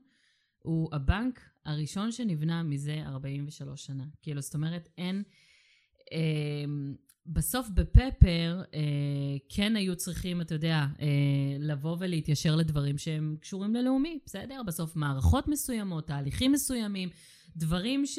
הוא 0.58 0.88
הבנק 0.92 1.40
הראשון 1.64 2.12
שנבנה 2.12 2.62
מזה 2.62 3.02
43 3.06 3.86
שנה. 3.86 4.04
כאילו, 4.22 4.40
זאת 4.40 4.54
אומרת, 4.54 4.88
אין... 4.98 5.22
בסוף 7.26 7.68
בפפר 7.68 8.62
אה, 8.74 8.80
כן 9.48 9.76
היו 9.76 9.96
צריכים, 9.96 10.40
אתה 10.40 10.54
יודע, 10.54 10.86
אה, 11.00 11.06
לבוא 11.58 11.96
ולהתיישר 12.00 12.56
לדברים 12.56 12.98
שהם 12.98 13.36
קשורים 13.40 13.74
ללאומי, 13.74 14.18
בסדר? 14.26 14.62
בסוף 14.66 14.96
מערכות 14.96 15.48
מסוימות, 15.48 16.06
תהליכים 16.06 16.52
מסוימים, 16.52 17.08
דברים 17.56 18.06
ש... 18.06 18.18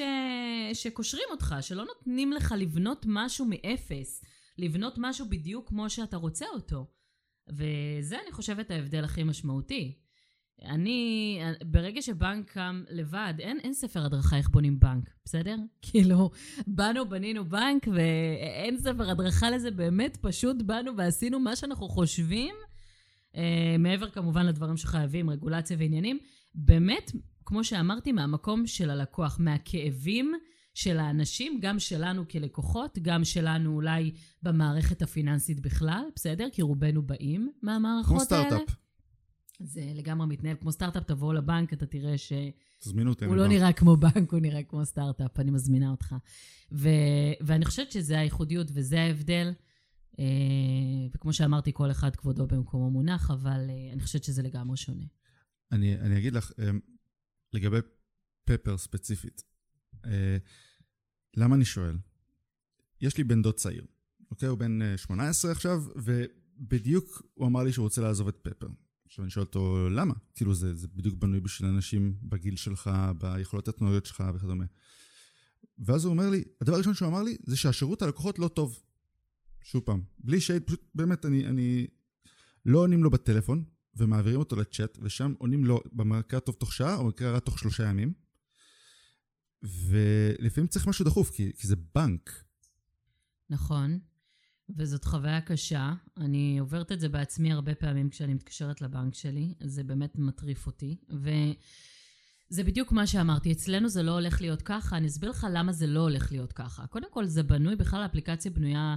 שקושרים 0.74 1.28
אותך, 1.32 1.56
שלא 1.62 1.86
נותנים 1.86 2.34
לך 2.34 2.54
לבנות 2.58 3.06
משהו 3.10 3.45
מאפס, 3.50 4.24
לבנות 4.58 4.95
משהו 4.98 5.30
בדיוק 5.30 5.67
כמו 5.67 5.89
שאתה 5.89 6.17
רוצה 6.17 6.45
אותו. 6.54 6.88
וזה, 7.50 8.17
אני 8.24 8.32
חושבת, 8.32 8.71
ההבדל 8.71 9.04
הכי 9.04 9.24
משמעותי. 9.24 9.98
אני, 10.63 11.39
ברגע 11.65 12.02
שבנק 12.02 12.52
קם 12.52 12.84
לבד, 12.89 13.34
אין, 13.39 13.60
אין 13.60 13.74
ספר 13.74 14.06
הדרכה 14.06 14.38
איך 14.38 14.50
בונים 14.50 14.80
בנק, 14.80 15.10
בסדר? 15.26 15.56
כאילו, 15.91 16.32
באנו, 16.67 17.10
בנינו 17.10 17.45
בנק, 17.45 17.88
ואין 17.93 18.78
ספר 18.78 19.10
הדרכה 19.10 19.50
לזה, 19.50 19.71
באמת 19.71 20.17
פשוט 20.21 20.62
באנו 20.62 20.98
ועשינו 20.98 21.39
מה 21.39 21.56
שאנחנו 21.56 21.89
חושבים, 21.89 22.56
אה, 23.36 23.76
מעבר 23.80 24.10
כמובן 24.10 24.45
לדברים 24.45 24.78
שחייבים, 24.78 25.30
רגולציה 25.30 25.78
ועניינים, 25.80 26.19
באמת, 26.56 27.12
כמו 27.45 27.63
שאמרתי, 27.63 28.12
מהמקום 28.12 28.67
של 28.67 28.89
הלקוח, 28.89 29.39
מהכאבים 29.39 30.34
של 30.73 30.99
האנשים, 30.99 31.60
גם 31.62 31.79
שלנו 31.79 32.27
כלקוחות, 32.27 32.99
גם 33.01 33.23
שלנו 33.23 33.75
אולי 33.75 34.12
במערכת 34.43 35.01
הפיננסית 35.01 35.60
בכלל, 35.60 36.03
בסדר? 36.15 36.47
כי 36.51 36.62
רובנו 36.62 37.01
באים 37.01 37.51
מהמערכות 37.62 38.31
האלה. 38.31 38.49
כמו 38.49 38.58
סטארט-אפ. 38.58 38.75
זה 39.60 39.91
לגמרי 39.95 40.27
מתנהל 40.27 40.55
כמו 40.62 40.71
סטארט-אפ, 40.71 41.03
תבוא 41.03 41.34
לבנק, 41.34 41.73
אתה 41.73 41.86
תראה 41.86 42.17
ש... 42.17 42.34
תזמינו 42.81 43.10
אותי. 43.10 43.25
הוא 43.25 43.36
לא 43.36 43.47
נראה 43.47 43.73
כמו 43.73 43.97
בנק, 43.97 44.31
הוא 44.31 44.39
נראה 44.39 44.63
כמו 44.63 44.86
סטארט-אפ, 44.86 45.39
אני 45.39 45.51
מזמינה 45.51 45.91
אותך. 45.91 46.15
ו... 46.71 46.89
ואני 47.41 47.65
חושבת 47.65 47.91
שזה 47.91 48.19
הייחודיות 48.19 48.67
וזה 48.73 49.01
ההבדל. 49.01 49.53
אה, 50.19 50.25
וכמו 51.15 51.34
שאמרתי, 51.34 51.71
כל 51.73 51.91
אחד 51.91 52.15
כבודו 52.15 52.47
במקומו 52.47 52.89
מונח, 52.91 53.31
אבל 53.31 53.69
אה, 53.69 53.93
אני 53.93 54.01
חושבת 54.01 54.23
שזה 54.23 54.41
לגמרי 54.41 54.77
שונה. 54.77 55.03
אני, 55.71 55.99
אני 55.99 56.17
אגיד 56.17 56.34
לך, 56.34 56.51
אה, 56.60 56.69
לגבי 57.56 57.78
פפר 58.46 58.78
ספציפית, 58.78 59.44
למה 61.38 61.56
אני 61.56 61.65
שואל? 61.65 61.98
יש 63.02 63.18
לי 63.18 63.24
בן 63.24 63.41
דוד 63.41 63.56
צעיר, 63.56 63.86
אוקיי? 64.32 64.50
הוא 64.50 64.58
בן 64.58 64.98
18 64.98 65.52
עכשיו, 65.52 65.84
ובדיוק 65.96 67.22
הוא 67.34 67.48
אמר 67.48 67.63
לי 67.63 67.72
שהוא 67.72 67.84
רוצה 67.84 68.02
לעזוב 68.02 68.28
את 68.28 68.38
פפר. 68.41 68.68
עכשיו 69.06 69.24
אני 69.24 69.32
שואל 69.32 69.46
אותו, 69.46 69.89
למה? 69.89 70.13
כאילו 70.36 70.56
זה, 70.56 70.76
זה 70.76 70.88
בדיוק 70.88 71.15
בנוי 71.15 71.39
בשביל 71.39 71.70
אנשים 71.70 72.15
בגיל 72.24 72.56
שלך, 72.56 72.89
ביכולות 73.18 73.68
התנועיות 73.68 74.06
שלך 74.06 74.24
וכדומה. 74.36 74.65
ואז 75.80 76.06
הוא 76.06 76.12
אומר 76.12 76.30
לי, 76.30 76.44
הדבר 76.62 76.76
הראשון 76.76 76.94
שהוא 76.94 77.08
אמר 77.08 77.24
לי, 77.24 77.38
זה 77.44 77.58
שהשירות 77.58 78.02
הלקוחות 78.02 78.39
לא 78.39 78.48
טוב. 78.48 78.80
שוב 79.63 79.84
פעם, 79.86 80.02
בלי 80.20 80.41
שייד, 80.41 80.63
פשוט 80.63 80.82
באמת, 80.96 81.26
אני, 81.26 81.48
אני... 81.48 81.88
לא 82.65 82.80
עונים 82.80 83.04
לו 83.04 83.10
בטלפון, 83.10 83.63
ומעבירים 83.97 84.39
אותו 84.39 84.55
לצ'אט, 84.55 84.97
ושם 85.01 85.34
עונים 85.38 85.65
לו 85.65 85.79
במקרה 85.93 86.38
הטוב 86.38 86.55
תוך 86.55 86.73
שעה, 86.73 86.95
או 86.95 87.03
במקרה 87.03 87.29
הרע 87.29 87.39
תוך 87.39 87.60
שלושה 87.60 87.84
ימים. 87.84 88.13
ולפעמים 89.63 90.67
צריך 90.67 90.88
משהו 90.88 91.05
דחוף, 91.05 91.29
כי, 91.29 91.51
כי 91.58 91.67
זה 91.67 91.75
בנק. 91.95 92.43
נכון. 93.49 93.99
וזאת 94.77 95.05
חוויה 95.05 95.41
קשה. 95.41 95.93
אני 96.17 96.58
עוברת 96.60 96.91
את 96.91 96.99
זה 96.99 97.10
בעצמי 97.10 97.51
הרבה 97.51 97.75
פעמים 97.75 98.10
כשאני 98.10 98.34
מתקשרת 98.34 98.81
לבנק 98.81 99.15
שלי. 99.15 99.53
זה 99.63 99.84
באמת 99.84 100.17
מטריף 100.17 100.67
אותי. 100.67 100.97
וזה 101.10 102.63
בדיוק 102.63 102.91
מה 102.91 103.08
שאמרתי. 103.08 103.51
אצלנו 103.51 103.89
זה 103.89 104.03
לא 104.03 104.12
הולך 104.12 104.41
להיות 104.41 104.62
ככה. 104.62 104.97
אני 104.97 105.08
אסביר 105.08 105.29
לך 105.29 105.47
למה 105.51 105.71
זה 105.71 105.88
לא 105.88 105.99
הולך 105.99 106.31
להיות 106.31 106.53
ככה. 106.53 106.88
קודם 106.88 107.08
כל, 107.12 107.25
זה 107.25 107.43
בנוי, 107.43 107.75
בכלל 107.75 108.01
האפליקציה 108.01 108.51
בנויה 108.51 108.95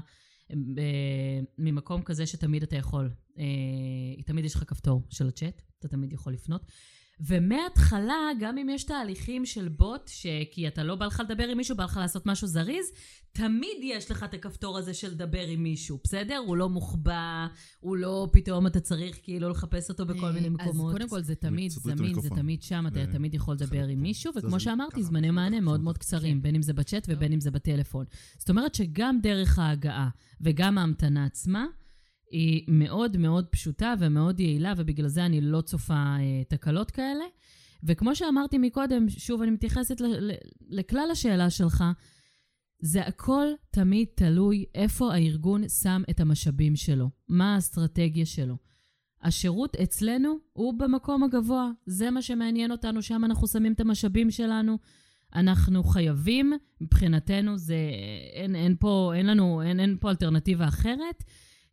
ממקום 1.59 2.03
כזה 2.03 2.27
שתמיד 2.27 2.63
אתה 2.63 2.77
יכול. 2.77 3.11
אה, 3.39 4.23
תמיד 4.27 4.45
יש 4.45 4.55
לך 4.55 4.65
כפתור 4.67 5.03
של 5.11 5.29
הצ'אט, 5.29 5.63
אתה 5.79 5.89
תמיד 5.89 6.13
יכול 6.13 6.33
לפנות. 6.33 6.63
ומההתחלה, 7.21 8.31
גם 8.41 8.59
אם 8.59 8.69
יש 8.69 8.85
תהליכים 8.85 9.47
של 9.47 9.69
בוט, 9.69 10.11
כי 10.51 10.69
אתה 10.69 10.83
לא 10.83 10.95
בא 10.95 11.07
לך 11.07 11.23
לדבר 11.25 11.45
עם 11.45 11.57
מישהו, 11.57 11.77
בא 11.77 11.85
לך 11.85 11.97
לעשות 11.97 12.27
משהו 12.27 12.47
זריז, 12.47 12.87
תמיד 13.33 13.77
יש 13.83 14.11
לך 14.11 14.25
את 14.25 14.35
הכפתור 14.35 14.79
הזה 14.79 14.95
של 14.95 15.09
לדבר 15.09 15.47
עם 15.47 15.63
מישהו, 15.63 15.99
בסדר? 16.05 16.37
הוא 16.37 16.57
לא 16.57 16.69
מוחבא, 16.69 17.47
הוא 17.81 17.97
לא 17.97 18.29
פתאום 18.33 18.67
אתה 18.67 18.81
צריך 18.81 19.19
כאילו 19.23 19.49
לחפש 19.49 19.89
אותו 19.89 20.07
בכל 20.07 20.33
מיני 20.33 20.49
מקומות. 20.49 20.93
אז 20.95 20.99
קודם 20.99 21.09
כל 21.09 21.23
זה 21.23 21.35
תמיד 21.35 21.71
זמין, 21.71 22.21
זה 22.21 22.31
תמיד 22.31 22.63
שם, 22.63 22.85
אתה 22.87 23.07
תמיד 23.13 23.35
יכול 23.35 23.55
לדבר 23.55 23.85
עם 23.85 24.03
מישהו, 24.03 24.33
וכמו 24.37 24.61
שאמרתי, 24.61 25.03
זמני 25.03 25.31
מענה 25.31 25.61
מאוד 25.61 25.81
מאוד 25.81 25.99
קצרים, 25.99 26.43
בין 26.43 26.55
אם 26.55 26.63
זה 26.63 26.73
בצ'אט 26.73 27.07
ובין 27.09 27.33
אם 27.33 27.41
זה 27.41 27.51
בטלפון. 27.51 28.05
זאת 28.39 28.51
אומרת 28.51 28.75
שגם 28.75 29.19
דרך 29.23 29.59
ההגעה 29.59 30.09
וגם 30.41 30.79
ההמתנה 30.79 31.25
עצמה, 31.25 31.67
היא 32.31 32.65
מאוד 32.69 33.17
מאוד 33.17 33.47
פשוטה 33.47 33.95
ומאוד 33.99 34.41
יעילה, 34.41 34.75
ובגלל 34.77 35.09
זה 35.09 35.27
אני 35.27 35.41
לא 35.41 35.61
צופה 35.61 35.95
אה, 35.95 36.43
תקלות 36.49 36.91
כאלה. 36.91 37.25
וכמו 37.83 38.15
שאמרתי 38.15 38.59
מקודם, 38.59 39.09
שוב, 39.09 39.43
אני 39.43 39.51
מתייחסת 39.51 40.01
ל- 40.01 40.31
ל- 40.31 40.37
לכלל 40.69 41.09
השאלה 41.13 41.51
שלך, 41.51 41.85
זה 42.81 43.07
הכל 43.07 43.47
תמיד 43.71 44.09
תלוי 44.15 44.65
איפה 44.75 45.15
הארגון 45.15 45.69
שם 45.69 46.03
את 46.11 46.21
המשאבים 46.21 46.77
שלו, 46.77 47.11
מה 47.29 47.55
האסטרטגיה 47.55 48.27
שלו. 48.27 48.57
השירות 49.23 49.77
אצלנו 49.77 50.39
הוא 50.53 50.75
במקום 50.79 51.23
הגבוה, 51.23 51.71
זה 51.87 52.11
מה 52.11 52.23
שמעניין 52.23 52.73
אותנו, 52.73 53.03
שם 53.03 53.25
אנחנו 53.25 53.47
שמים 53.47 53.73
את 53.73 53.81
המשאבים 53.81 54.31
שלנו. 54.31 54.79
אנחנו 55.35 55.85
חייבים, 55.85 56.53
מבחינתנו 56.81 57.59
זה, 57.59 57.77
אין, 58.33 58.55
אין 58.55 58.77
פה, 58.81 59.13
אין 59.15 59.27
לנו, 59.27 59.63
אין, 59.63 59.81
אין 59.81 59.97
פה 60.01 60.11
אלטרנטיבה 60.11 60.69
אחרת. 60.69 61.25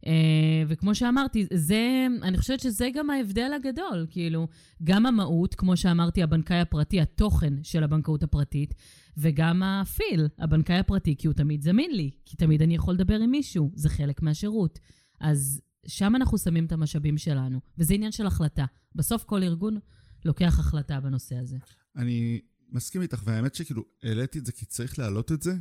אה, 0.05 0.63
וכמו 0.67 0.95
שאמרתי, 0.95 1.47
זה, 1.53 2.07
אני 2.23 2.37
חושבת 2.37 2.59
שזה 2.59 2.89
גם 2.93 3.09
ההבדל 3.09 3.51
הגדול, 3.55 4.07
כאילו, 4.09 4.47
גם 4.83 5.05
המהות, 5.05 5.55
כמו 5.55 5.77
שאמרתי, 5.77 6.23
הבנקאי 6.23 6.59
הפרטי, 6.59 7.01
התוכן 7.01 7.53
של 7.63 7.83
הבנקאות 7.83 8.23
הפרטית, 8.23 8.73
וגם 9.17 9.63
הפיל, 9.63 10.27
הבנקאי 10.39 10.77
הפרטי, 10.77 11.15
כי 11.17 11.27
הוא 11.27 11.33
תמיד 11.33 11.61
זמין 11.61 11.91
לי, 11.91 12.11
כי 12.25 12.37
תמיד 12.37 12.61
אני 12.61 12.75
יכול 12.75 12.93
לדבר 12.93 13.19
עם 13.19 13.31
מישהו, 13.31 13.71
זה 13.75 13.89
חלק 13.89 14.21
מהשירות. 14.21 14.79
אז 15.21 15.61
שם 15.87 16.15
אנחנו 16.15 16.37
שמים 16.37 16.65
את 16.65 16.71
המשאבים 16.71 17.17
שלנו, 17.17 17.59
וזה 17.77 17.93
עניין 17.93 18.11
של 18.11 18.27
החלטה. 18.27 18.65
בסוף 18.95 19.23
כל 19.23 19.43
ארגון 19.43 19.79
לוקח 20.25 20.59
החלטה 20.59 20.99
בנושא 20.99 21.35
הזה. 21.35 21.57
אני 21.95 22.41
מסכים 22.69 23.01
איתך, 23.01 23.21
והאמת 23.25 23.55
שכאילו, 23.55 23.83
העליתי 24.03 24.39
את 24.39 24.45
זה 24.45 24.51
כי 24.51 24.65
צריך 24.65 24.99
להעלות 24.99 25.31
את 25.31 25.41
זה, 25.41 25.53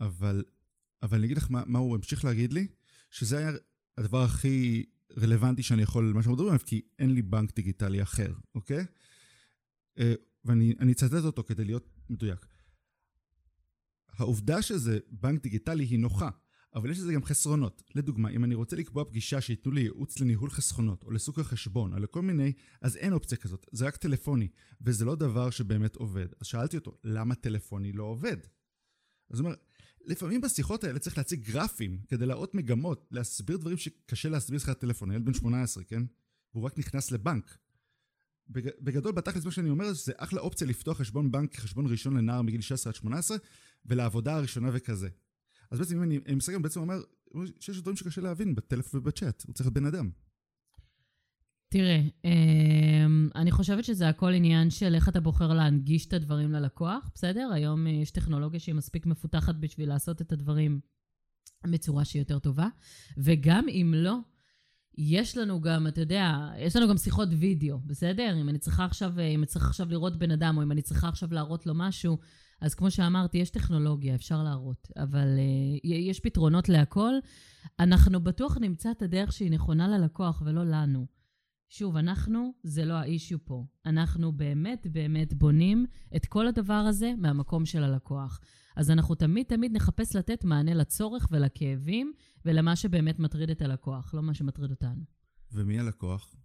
אבל, 0.00 0.44
אבל 1.02 1.18
אני 1.18 1.26
אגיד 1.26 1.36
לך 1.36 1.50
מה, 1.50 1.62
מה 1.66 1.78
הוא 1.78 1.94
המשיך 1.94 2.24
להגיד 2.24 2.52
לי, 2.52 2.66
שזה 3.10 3.38
היה 3.38 3.50
הדבר 3.98 4.22
הכי 4.22 4.84
רלוונטי 5.16 5.62
שאני 5.62 5.82
יכול, 5.82 6.10
למה 6.10 6.22
שאנחנו 6.22 6.32
מדברים 6.32 6.50
עליו, 6.50 6.66
כי 6.66 6.82
אין 6.98 7.14
לי 7.14 7.22
בנק 7.22 7.54
דיגיטלי 7.54 8.02
אחר, 8.02 8.32
אוקיי? 8.54 8.84
אה, 9.98 10.14
ואני 10.44 10.92
אצטט 10.92 11.24
אותו 11.24 11.44
כדי 11.44 11.64
להיות 11.64 11.88
מדויק. 12.10 12.46
העובדה 14.08 14.62
שזה 14.62 14.98
בנק 15.10 15.42
דיגיטלי 15.42 15.84
היא 15.84 15.98
נוחה, 15.98 16.30
אבל 16.74 16.90
יש 16.90 16.98
לזה 16.98 17.12
גם 17.12 17.24
חסרונות. 17.24 17.82
לדוגמה, 17.94 18.30
אם 18.30 18.44
אני 18.44 18.54
רוצה 18.54 18.76
לקבוע 18.76 19.04
פגישה 19.04 19.40
שייתנו 19.40 19.72
לי 19.72 19.80
ייעוץ 19.80 20.20
לניהול 20.20 20.50
חסכונות, 20.50 21.04
או 21.04 21.10
לסוג 21.10 21.40
החשבון, 21.40 21.92
או 21.92 21.98
לכל 21.98 22.22
מיני, 22.22 22.52
אז 22.80 22.96
אין 22.96 23.12
אופציה 23.12 23.38
כזאת, 23.38 23.66
זה 23.72 23.86
רק 23.86 23.96
טלפוני, 23.96 24.48
וזה 24.80 25.04
לא 25.04 25.14
דבר 25.14 25.50
שבאמת 25.50 25.96
עובד. 25.96 26.26
אז 26.40 26.46
שאלתי 26.46 26.76
אותו, 26.76 26.98
למה 27.04 27.34
טלפוני 27.34 27.92
לא 27.92 28.04
עובד? 28.04 28.36
אז 29.30 29.40
הוא 29.40 29.46
אומר, 29.46 29.56
לפעמים 30.08 30.40
בשיחות 30.40 30.84
האלה 30.84 30.98
צריך 30.98 31.18
להציג 31.18 31.44
גרפים 31.44 31.98
כדי 32.08 32.26
להראות 32.26 32.54
מגמות, 32.54 33.08
להסביר 33.10 33.56
דברים 33.56 33.76
שקשה 33.76 34.28
להסביר 34.28 34.56
לך 34.56 34.68
לטלפון, 34.68 35.12
ילד 35.12 35.24
בן 35.24 35.34
18, 35.34 35.84
כן? 35.84 36.02
והוא 36.54 36.64
רק 36.64 36.78
נכנס 36.78 37.10
לבנק. 37.10 37.58
בגדול, 38.80 39.12
בתכלס 39.12 39.44
מה 39.44 39.50
שאני 39.50 39.70
אומר 39.70 39.92
זה 39.92 40.12
אחלה 40.16 40.40
אופציה 40.40 40.66
לפתוח 40.66 40.98
חשבון 40.98 41.32
בנק 41.32 41.54
כחשבון 41.54 41.86
ראשון 41.86 42.16
לנער 42.16 42.42
מגיל 42.42 42.60
16 42.60 42.90
עד 42.90 42.94
18 42.94 43.36
ולעבודה 43.86 44.36
הראשונה 44.36 44.68
וכזה. 44.72 45.08
אז 45.70 45.78
בעצם 45.78 45.96
אם 45.96 46.02
אני, 46.02 46.34
מסתכל, 46.36 46.58
בעצם 46.58 46.80
אומר 46.80 47.02
שיש 47.60 47.80
דברים 47.80 47.96
שקשה 47.96 48.20
להבין 48.20 48.54
בטלפון 48.54 49.00
ובצ'אט, 49.00 49.44
הוא 49.46 49.54
צריך 49.54 49.66
להיות 49.66 49.74
בן 49.74 49.86
אדם. 49.86 50.10
תראה, 51.70 52.02
אמ, 52.24 53.28
אני 53.34 53.50
חושבת 53.50 53.84
שזה 53.84 54.08
הכל 54.08 54.32
עניין 54.32 54.70
של 54.70 54.94
איך 54.94 55.08
אתה 55.08 55.20
בוחר 55.20 55.52
להנגיש 55.52 56.06
את 56.06 56.12
הדברים 56.12 56.52
ללקוח, 56.52 57.10
בסדר? 57.14 57.50
היום 57.54 57.86
אה, 57.86 57.92
יש 57.92 58.10
טכנולוגיה 58.10 58.60
שהיא 58.60 58.74
מספיק 58.74 59.06
מפותחת 59.06 59.54
בשביל 59.54 59.88
לעשות 59.88 60.22
את 60.22 60.32
הדברים 60.32 60.80
בצורה 61.66 62.04
שהיא 62.04 62.20
יותר 62.20 62.38
טובה, 62.38 62.68
וגם 63.18 63.68
אם 63.68 63.94
לא, 63.96 64.16
יש 64.98 65.36
לנו 65.36 65.60
גם, 65.60 65.86
אתה 65.86 66.00
יודע, 66.00 66.50
יש 66.58 66.76
לנו 66.76 66.88
גם 66.88 66.96
שיחות 66.96 67.28
וידאו, 67.38 67.78
בסדר? 67.86 68.36
אם 68.40 68.48
אני 68.48 68.58
צריכה 68.58 68.84
עכשיו, 68.84 69.18
אה, 69.18 69.28
אם 69.28 69.38
אני 69.38 69.46
צריכה 69.46 69.68
עכשיו 69.68 69.90
לראות 69.90 70.18
בן 70.18 70.30
אדם, 70.30 70.56
או 70.56 70.62
אם 70.62 70.72
אני 70.72 70.82
צריכה 70.82 71.08
עכשיו 71.08 71.34
להראות 71.34 71.66
לו 71.66 71.74
משהו, 71.76 72.18
אז 72.60 72.74
כמו 72.74 72.90
שאמרתי, 72.90 73.38
יש 73.38 73.50
טכנולוגיה, 73.50 74.14
אפשר 74.14 74.42
להראות, 74.42 74.88
אבל 74.96 75.28
uh, 75.36 75.86
יש 75.86 76.20
פתרונות 76.20 76.68
להכל. 76.68 77.12
אנחנו 77.80 78.20
בטוח 78.20 78.58
נמצא 78.60 78.90
את 78.90 79.02
הדרך 79.02 79.32
שהיא 79.32 79.50
נכונה 79.50 79.88
ללקוח 79.88 80.42
ולא 80.44 80.64
לנו. 80.64 81.17
שוב, 81.68 81.96
אנחנו, 81.96 82.52
זה 82.62 82.84
לא 82.84 82.94
האישיו 82.94 83.38
פה. 83.44 83.64
אנחנו 83.86 84.32
באמת 84.32 84.86
באמת 84.90 85.34
בונים 85.34 85.86
את 86.16 86.26
כל 86.26 86.46
הדבר 86.48 86.72
הזה 86.88 87.12
מהמקום 87.18 87.66
של 87.66 87.84
הלקוח. 87.84 88.40
אז 88.76 88.90
אנחנו 88.90 89.14
תמיד 89.14 89.46
תמיד 89.46 89.76
נחפש 89.76 90.16
לתת 90.16 90.44
מענה 90.44 90.74
לצורך 90.74 91.28
ולכאבים 91.30 92.12
ולמה 92.44 92.76
שבאמת 92.76 93.18
מטריד 93.18 93.50
את 93.50 93.62
הלקוח, 93.62 94.14
לא 94.14 94.22
מה 94.22 94.34
שמטריד 94.34 94.70
אותנו. 94.70 95.04
ומי 95.52 95.78
הלקוח? 95.78 96.36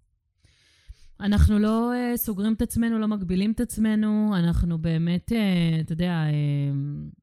אנחנו 1.19 1.59
לא 1.59 1.91
uh, 1.93 2.17
סוגרים 2.17 2.53
את 2.53 2.61
עצמנו, 2.61 2.99
לא 2.99 3.07
מגבילים 3.07 3.51
את 3.51 3.59
עצמנו, 3.59 4.31
אנחנו 4.35 4.77
באמת, 4.77 5.31
uh, 5.31 5.81
אתה 5.81 5.93
יודע, 5.93 6.23
uh, 6.29 7.22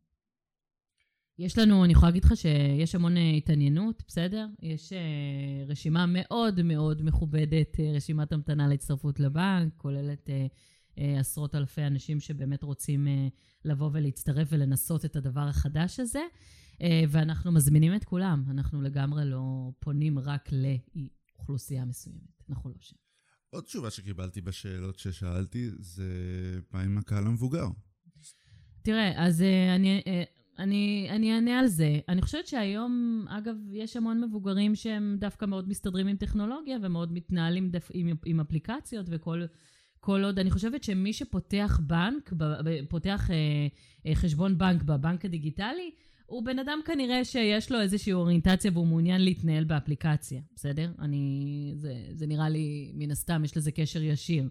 יש 1.40 1.58
לנו, 1.58 1.84
אני 1.84 1.92
יכולה 1.92 2.08
להגיד 2.08 2.24
לך 2.24 2.36
שיש 2.36 2.94
המון 2.94 3.16
uh, 3.16 3.20
התעניינות, 3.36 4.02
בסדר? 4.08 4.46
יש 4.62 4.92
uh, 4.92 5.70
רשימה 5.70 6.04
מאוד 6.08 6.62
מאוד 6.62 7.02
מכובדת, 7.02 7.76
uh, 7.76 7.96
רשימת 7.96 8.32
המתנה 8.32 8.68
להצטרפות 8.68 9.20
לבנק, 9.20 9.72
כוללת 9.76 10.28
uh, 10.28 11.00
עשרות 11.20 11.54
אלפי 11.54 11.82
אנשים 11.82 12.20
שבאמת 12.20 12.62
רוצים 12.62 13.08
לבוא 13.64 13.90
ולהצטרף 13.92 14.48
ולנסות 14.50 15.04
את 15.04 15.16
הדבר 15.16 15.40
החדש 15.40 16.00
הזה, 16.00 16.22
ואנחנו 17.08 17.52
מזמינים 17.52 17.94
את 17.94 18.04
כולם, 18.04 18.44
אנחנו 18.50 18.82
לגמרי 18.82 19.24
לא 19.24 19.72
פונים 19.78 20.18
רק 20.18 20.48
לאוכלוסייה 20.52 21.84
מסוימת, 21.84 22.42
אנחנו 22.50 22.70
לא 22.70 22.76
שם. 22.80 22.96
עוד 23.50 23.64
תשובה 23.64 23.90
שקיבלתי 23.90 24.40
בשאלות 24.40 24.98
ששאלתי, 24.98 25.70
זה 25.78 26.04
מה 26.72 26.82
עם 26.82 26.98
הקהל 26.98 27.26
המבוגר? 27.26 27.66
תראה, 28.82 29.26
אז 29.26 29.44
אני, 29.76 30.02
אני, 30.60 31.06
אני 31.10 31.34
אענה 31.34 31.58
על 31.58 31.66
זה. 31.66 31.98
אני 32.08 32.22
חושבת 32.22 32.46
שהיום, 32.46 33.24
אגב, 33.28 33.54
יש 33.72 33.96
המון 33.96 34.20
מבוגרים 34.24 34.74
שהם 34.74 35.16
דווקא 35.20 35.46
מאוד 35.46 35.68
מסתדרים 35.68 36.06
עם 36.06 36.16
טכנולוגיה 36.16 36.78
ומאוד 36.82 37.12
מתנהלים 37.12 37.70
דף, 37.70 37.88
עם, 37.92 38.14
עם 38.24 38.40
אפליקציות 38.40 39.06
וכל 39.08 39.42
כל 40.00 40.24
עוד, 40.24 40.38
אני 40.38 40.50
חושבת 40.50 40.84
שמי 40.84 41.12
שפותח 41.12 41.80
בנק, 41.82 42.32
פותח 42.88 43.30
uh, 43.30 44.14
חשבון 44.14 44.58
בנק 44.58 44.82
בבנק 44.82 45.24
הדיגיטלי, 45.24 45.90
הוא 46.26 46.44
בן 46.44 46.58
אדם 46.58 46.78
כנראה 46.84 47.24
שיש 47.24 47.72
לו 47.72 47.80
איזושהי 47.80 48.12
אוריינטציה 48.12 48.70
והוא 48.74 48.86
מעוניין 48.86 49.24
להתנהל 49.24 49.64
באפליקציה, 49.64 50.40
בסדר? 50.56 50.92
אני... 50.98 51.72
זה, 51.76 51.94
זה 52.12 52.26
נראה 52.26 52.48
לי, 52.48 52.92
מן 52.94 53.10
הסתם, 53.10 53.44
יש 53.44 53.56
לזה 53.56 53.72
קשר 53.72 54.02
ישיר. 54.02 54.48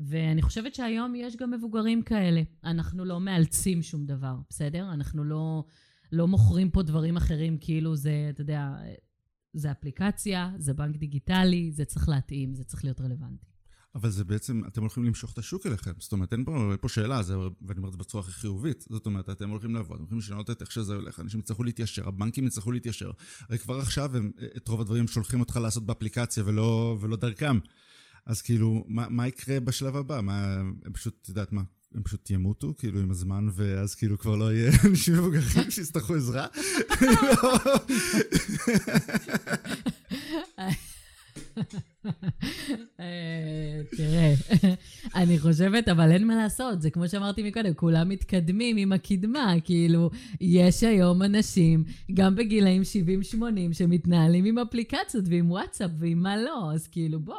ואני 0.00 0.42
חושבת 0.42 0.74
שהיום 0.74 1.14
יש 1.14 1.36
גם 1.36 1.50
מבוגרים 1.50 2.02
כאלה. 2.02 2.42
אנחנו 2.64 3.04
לא 3.04 3.20
מאלצים 3.20 3.82
שום 3.82 4.06
דבר, 4.06 4.36
בסדר? 4.50 4.92
אנחנו 4.92 5.24
לא, 5.24 5.64
לא 6.12 6.28
מוכרים 6.28 6.70
פה 6.70 6.82
דברים 6.82 7.16
אחרים 7.16 7.58
כאילו 7.60 7.96
זה, 7.96 8.26
אתה 8.30 8.40
יודע, 8.40 8.70
זה 9.52 9.70
אפליקציה, 9.70 10.50
זה 10.58 10.74
בנק 10.74 10.96
דיגיטלי, 10.96 11.72
זה 11.72 11.84
צריך 11.84 12.08
להתאים, 12.08 12.54
זה 12.54 12.64
צריך 12.64 12.84
להיות 12.84 13.00
רלוונטי. 13.00 13.50
אבל 13.94 14.10
זה 14.10 14.24
בעצם, 14.24 14.62
אתם 14.68 14.80
הולכים 14.80 15.04
למשוך 15.04 15.32
את 15.32 15.38
השוק 15.38 15.66
אליכם. 15.66 15.92
זאת 15.98 16.12
אומרת, 16.12 16.32
אין 16.32 16.44
פה, 16.44 16.72
פה 16.80 16.88
שאלה, 16.88 17.22
זה, 17.22 17.38
ואני 17.38 17.78
אומר 17.78 17.88
את 17.88 17.92
זה 17.92 17.98
בצורה 17.98 18.24
הכי 18.24 18.32
חיובית. 18.32 18.84
זאת 18.90 19.06
אומרת, 19.06 19.30
אתם 19.30 19.50
הולכים 19.50 19.74
לעבוד, 19.74 19.94
אתם 19.94 20.00
הולכים 20.02 20.18
לשנות 20.18 20.50
את 20.50 20.60
איך 20.60 20.72
שזה 20.72 20.94
הולך, 20.94 21.20
אנשים 21.20 21.40
יצטרכו 21.40 21.64
להתיישר, 21.64 22.08
הבנקים 22.08 22.46
יצטרכו 22.46 22.72
להתיישר. 22.72 23.10
הרי 23.48 23.58
כבר 23.58 23.78
עכשיו 23.78 24.16
הם, 24.16 24.30
את 24.56 24.68
רוב 24.68 24.80
הדברים 24.80 25.08
שולחים 25.08 25.40
אותך 25.40 25.56
לעשות 25.56 25.86
באפליקציה 25.86 26.42
ולא, 26.46 26.96
ולא 27.00 27.16
דרכם. 27.16 27.58
אז 28.30 28.42
כאילו, 28.42 28.84
מה, 28.88 29.06
מה 29.08 29.28
יקרה 29.28 29.60
בשלב 29.60 29.96
הבא? 29.96 30.20
מה, 30.20 30.54
הם 30.84 30.92
פשוט, 30.92 31.18
את 31.22 31.28
יודעת 31.28 31.52
מה, 31.52 31.62
הם 31.94 32.02
פשוט 32.02 32.30
ימותו, 32.30 32.74
כאילו, 32.78 33.00
עם 33.00 33.10
הזמן, 33.10 33.48
ואז 33.52 33.94
כאילו 33.94 34.18
כבר 34.18 34.36
לא 34.36 34.52
יהיה 34.52 34.72
אנשים 34.88 35.14
מבוגרים 35.14 35.70
שיצטרכו 35.70 36.14
עזרה? 36.14 36.46
אה, 43.00 43.80
תראה, 43.96 44.34
אני 45.22 45.38
חושבת, 45.38 45.88
אבל 45.88 46.12
אין 46.12 46.26
מה 46.26 46.36
לעשות, 46.36 46.82
זה 46.82 46.90
כמו 46.90 47.08
שאמרתי 47.08 47.42
מקודם, 47.42 47.74
כולם 47.74 48.08
מתקדמים 48.08 48.76
עם 48.76 48.92
הקדמה, 48.92 49.54
כאילו, 49.64 50.10
יש 50.40 50.82
היום 50.82 51.22
אנשים, 51.22 51.84
גם 52.14 52.34
בגילאים 52.34 52.82
70-80, 53.34 53.34
שמתנהלים 53.72 54.44
עם 54.44 54.58
אפליקציות 54.58 55.24
ועם 55.28 55.50
וואטסאפ 55.50 55.90
ועם 55.98 56.22
מה 56.22 56.36
לא, 56.36 56.70
אז 56.74 56.86
כאילו, 56.86 57.20
בוא, 57.20 57.34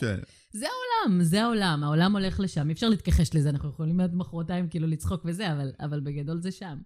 כן. 0.00 0.16
זה 0.52 0.66
העולם, 0.66 1.22
זה 1.22 1.42
העולם, 1.42 1.84
העולם 1.84 2.16
הולך 2.16 2.40
לשם, 2.40 2.68
אי 2.68 2.72
אפשר 2.72 2.88
להתכחש 2.88 3.34
לזה, 3.34 3.50
אנחנו 3.50 3.68
יכולים 3.68 4.00
עד 4.00 4.14
מחרתיים 4.14 4.68
כאילו 4.68 4.86
לצחוק 4.86 5.22
וזה, 5.24 5.52
אבל, 5.52 5.72
אבל 5.80 6.00
בגדול 6.00 6.40
זה 6.40 6.50
שם. 6.50 6.78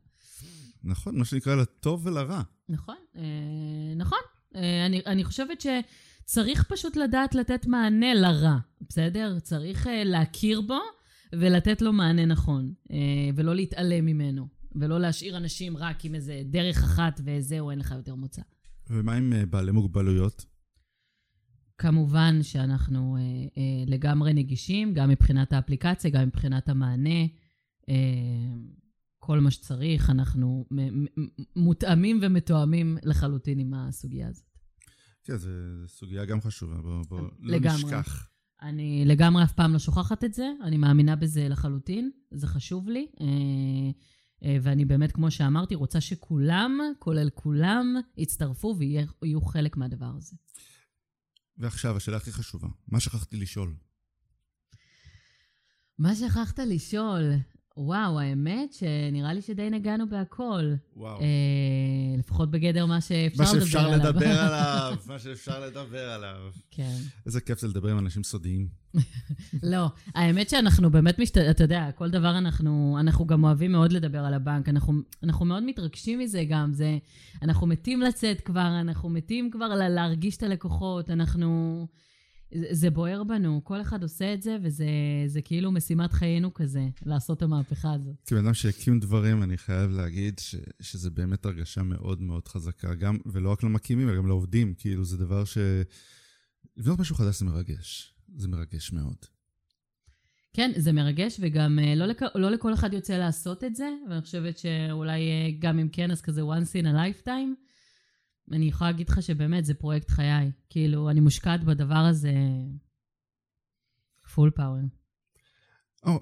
נכון, 0.84 1.18
מה 1.18 1.24
שנקרא 1.24 1.54
לטוב 1.54 2.06
ולרע. 2.06 2.42
נכון, 2.68 2.96
אה, 3.16 3.22
נכון. 3.96 4.18
אה, 4.56 4.86
אני, 4.86 5.02
אני 5.06 5.24
חושבת 5.24 5.60
שצריך 6.28 6.64
פשוט 6.64 6.96
לדעת 6.96 7.34
לתת 7.34 7.66
מענה 7.66 8.14
לרע, 8.14 8.58
בסדר? 8.88 9.38
צריך 9.38 9.86
אה, 9.86 10.04
להכיר 10.04 10.60
בו 10.60 10.78
ולתת 11.32 11.82
לו 11.82 11.92
מענה 11.92 12.24
נכון, 12.26 12.72
אה, 12.90 12.96
ולא 13.34 13.54
להתעלם 13.54 14.06
ממנו, 14.06 14.48
ולא 14.74 15.00
להשאיר 15.00 15.36
אנשים 15.36 15.76
רק 15.76 16.04
עם 16.04 16.14
איזה 16.14 16.42
דרך 16.44 16.84
אחת 16.84 17.20
וזהו, 17.24 17.70
אין 17.70 17.78
לך 17.78 17.94
יותר 17.96 18.14
מוצא. 18.14 18.42
ומה 18.90 19.14
עם 19.14 19.32
אה, 19.32 19.46
בעלי 19.46 19.72
מוגבלויות? 19.72 20.44
כמובן 21.78 22.42
שאנחנו 22.42 23.16
אה, 23.16 23.22
אה, 23.22 23.84
לגמרי 23.86 24.32
נגישים, 24.32 24.94
גם 24.94 25.08
מבחינת 25.08 25.52
האפליקציה, 25.52 26.10
גם 26.10 26.26
מבחינת 26.26 26.68
המענה. 26.68 27.24
אה, 27.88 27.94
כל 29.18 29.40
מה 29.40 29.50
שצריך, 29.50 30.10
אנחנו 30.10 30.64
מותאמים 31.56 32.18
ומתואמים 32.22 32.98
לחלוטין 33.02 33.58
עם 33.58 33.74
הסוגיה 33.74 34.28
הזאת. 34.28 34.47
כן, 35.28 35.36
זו 35.36 35.50
סוגיה 35.86 36.24
גם 36.24 36.40
חשובה, 36.40 36.76
בואו 36.82 37.02
בוא, 37.02 37.20
לא. 37.40 37.58
נשכח. 37.58 38.28
אני 38.62 39.04
לגמרי 39.06 39.44
אף 39.44 39.52
פעם 39.52 39.72
לא 39.72 39.78
שוכחת 39.78 40.24
את 40.24 40.34
זה, 40.34 40.46
אני 40.62 40.76
מאמינה 40.76 41.16
בזה 41.16 41.48
לחלוטין, 41.48 42.10
זה 42.30 42.46
חשוב 42.46 42.88
לי. 42.88 43.06
אה, 43.20 43.26
אה, 44.44 44.56
ואני 44.62 44.84
באמת, 44.84 45.12
כמו 45.12 45.30
שאמרתי, 45.30 45.74
רוצה 45.74 46.00
שכולם, 46.00 46.78
כולל 46.98 47.30
כולם, 47.30 47.96
יצטרפו 48.16 48.76
ויהיו 48.78 49.40
חלק 49.40 49.76
מהדבר 49.76 50.12
הזה. 50.16 50.36
ועכשיו, 51.58 51.96
השאלה 51.96 52.16
הכי 52.16 52.32
חשובה, 52.32 52.68
מה 52.88 53.00
שכחתי 53.00 53.36
לשאול? 53.36 53.74
מה 55.98 56.14
שכחת 56.14 56.58
לשאול? 56.58 57.32
וואו, 57.80 58.20
האמת 58.20 58.72
שנראה 58.72 59.32
לי 59.32 59.42
שדי 59.42 59.70
נגענו 59.70 60.08
בהכל. 60.08 60.72
וואו. 60.96 61.20
אה, 61.20 61.26
לפחות 62.18 62.50
בגדר 62.50 62.86
מה 62.86 63.00
שאפשר 63.00 63.42
מה 63.44 63.50
לדבר 63.52 63.60
שאפשר 63.64 63.78
עליו. 63.80 63.98
לדבר 63.98 64.26
עליו, 64.46 64.96
מה 65.06 65.18
שאפשר 65.18 65.60
לדבר 65.66 66.10
עליו. 66.10 66.36
כן. 66.70 66.96
איזה 67.26 67.40
כיף 67.40 67.58
זה 67.60 67.68
לדבר 67.68 67.90
עם 67.90 67.98
אנשים 67.98 68.22
סודיים. 68.24 68.68
לא, 69.62 69.86
האמת 70.14 70.48
שאנחנו 70.48 70.90
באמת 70.90 71.18
משת... 71.18 71.38
אתה 71.38 71.64
יודע, 71.64 71.90
כל 71.94 72.10
דבר 72.10 72.38
אנחנו, 72.38 72.96
אנחנו 73.00 73.26
גם 73.26 73.44
אוהבים 73.44 73.72
מאוד 73.72 73.92
לדבר 73.92 74.18
על 74.24 74.34
הבנק. 74.34 74.68
אנחנו, 74.68 74.92
אנחנו 75.22 75.44
מאוד 75.46 75.62
מתרגשים 75.62 76.18
מזה 76.18 76.44
גם. 76.48 76.72
זה, 76.72 76.98
אנחנו 77.42 77.66
מתים 77.66 78.00
לצאת 78.00 78.40
כבר, 78.40 78.80
אנחנו 78.80 79.08
מתים 79.08 79.50
כבר 79.50 79.68
לה- 79.68 79.88
להרגיש 79.88 80.36
את 80.36 80.42
הלקוחות, 80.42 81.10
אנחנו... 81.10 81.86
זה, 82.70 82.90
בוער 82.90 83.24
בנו, 83.24 83.60
כל 83.64 83.80
אחד 83.80 84.02
עושה 84.02 84.34
את 84.34 84.42
זה, 84.42 84.56
וזה 84.62 84.86
זה 85.26 85.42
כאילו 85.42 85.72
משימת 85.72 86.12
חיינו 86.12 86.54
כזה, 86.54 86.88
לעשות 87.06 87.36
את 87.36 87.42
המהפכה 87.42 87.92
הזאת. 87.92 88.16
כבן 88.26 88.44
אדם 88.44 88.54
שהקים 88.54 89.00
דברים, 89.00 89.42
אני 89.42 89.58
חייב 89.58 89.90
להגיד 89.90 90.38
ש, 90.38 90.54
שזה 90.80 91.10
באמת 91.10 91.46
הרגשה 91.46 91.82
מאוד 91.82 92.22
מאוד 92.22 92.48
חזקה, 92.48 92.94
גם, 92.94 93.18
ולא 93.26 93.52
רק 93.52 93.62
למקימים, 93.62 94.08
אלא 94.08 94.16
גם 94.16 94.26
לעובדים, 94.26 94.74
כאילו 94.78 95.04
זה 95.04 95.16
דבר 95.16 95.44
ש... 95.44 95.58
לבנות 96.76 96.98
משהו 96.98 97.16
חדש 97.16 97.38
זה 97.38 97.44
מרגש, 97.44 98.14
זה 98.36 98.48
מרגש 98.48 98.92
מאוד. 98.92 99.16
כן, 100.52 100.70
זה 100.76 100.92
מרגש, 100.92 101.36
וגם 101.40 101.78
אה, 101.78 101.94
לא, 101.94 102.06
לכ... 102.06 102.22
לא 102.34 102.50
לכל 102.50 102.74
אחד 102.74 102.92
יוצא 102.92 103.16
לעשות 103.18 103.64
את 103.64 103.76
זה, 103.76 103.88
ואני 104.10 104.20
חושבת 104.20 104.58
שאולי 104.58 105.20
אה, 105.20 105.50
גם 105.58 105.78
אם 105.78 105.88
כן, 105.88 106.10
אז 106.10 106.20
כזה 106.20 106.42
once 106.42 106.82
in 106.82 106.84
a 106.84 107.26
lifetime. 107.26 107.67
אני 108.52 108.64
יכולה 108.64 108.90
להגיד 108.90 109.08
לך 109.08 109.22
שבאמת 109.22 109.64
זה 109.64 109.74
פרויקט 109.74 110.10
חיי. 110.10 110.50
כאילו, 110.70 111.10
אני 111.10 111.20
מושקעת 111.20 111.64
בדבר 111.64 111.94
הזה 111.94 112.32
פול 114.34 114.50
פאוור. 114.50 114.82
או, 116.06 116.20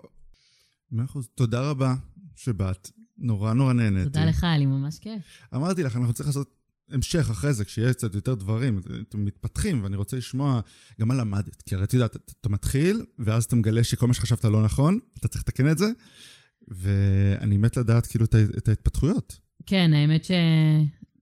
מאה 0.91 1.05
אחוז. 1.05 1.29
תודה 1.35 1.71
רבה 1.71 1.95
שבאת, 2.37 2.91
נורא 3.19 3.53
נורא 3.53 3.73
נהניתי. 3.73 4.05
תודה 4.05 4.25
לך, 4.25 4.45
היה 4.45 4.59
לי 4.59 4.67
ממש 4.67 4.99
כיף. 4.99 5.23
אמרתי 5.55 5.83
לך, 5.83 5.97
אנחנו 5.97 6.13
צריכים 6.13 6.29
לעשות 6.29 6.57
המשך 6.91 7.31
אחרי 7.31 7.53
זה, 7.53 7.65
כשיהיה 7.65 7.93
קצת 7.93 8.15
יותר 8.15 8.35
דברים, 8.35 8.81
אתם 9.09 9.25
מתפתחים, 9.25 9.83
ואני 9.85 9.97
רוצה 9.97 10.17
לשמוע 10.17 10.61
גם 11.01 11.09
מה 11.09 11.15
למדת. 11.15 11.63
כי 11.63 11.75
הרי 11.75 11.85
את 11.85 11.95
יודעת, 11.95 12.17
אתה, 12.41 12.49
מתחיל, 12.49 13.05
ואז 13.19 13.45
אתה 13.45 13.57
מגלה 13.57 13.85
שכל 13.85 14.07
מה 14.07 14.15
שחשבת 14.15 14.45
לא 14.45 14.65
נכון, 14.65 14.99
אתה 15.19 15.29
צריך 15.29 15.43
לתקן 15.43 15.71
את 15.71 15.79
זה, 15.79 15.87
ואני 16.69 17.57
מת 17.57 17.77
לדעת 17.77 18.07
כאילו 18.07 18.25
את 18.59 18.69
ההתפתחויות. 18.69 19.39
כן, 19.67 19.91
האמת 19.95 20.25
ש... 20.25 20.31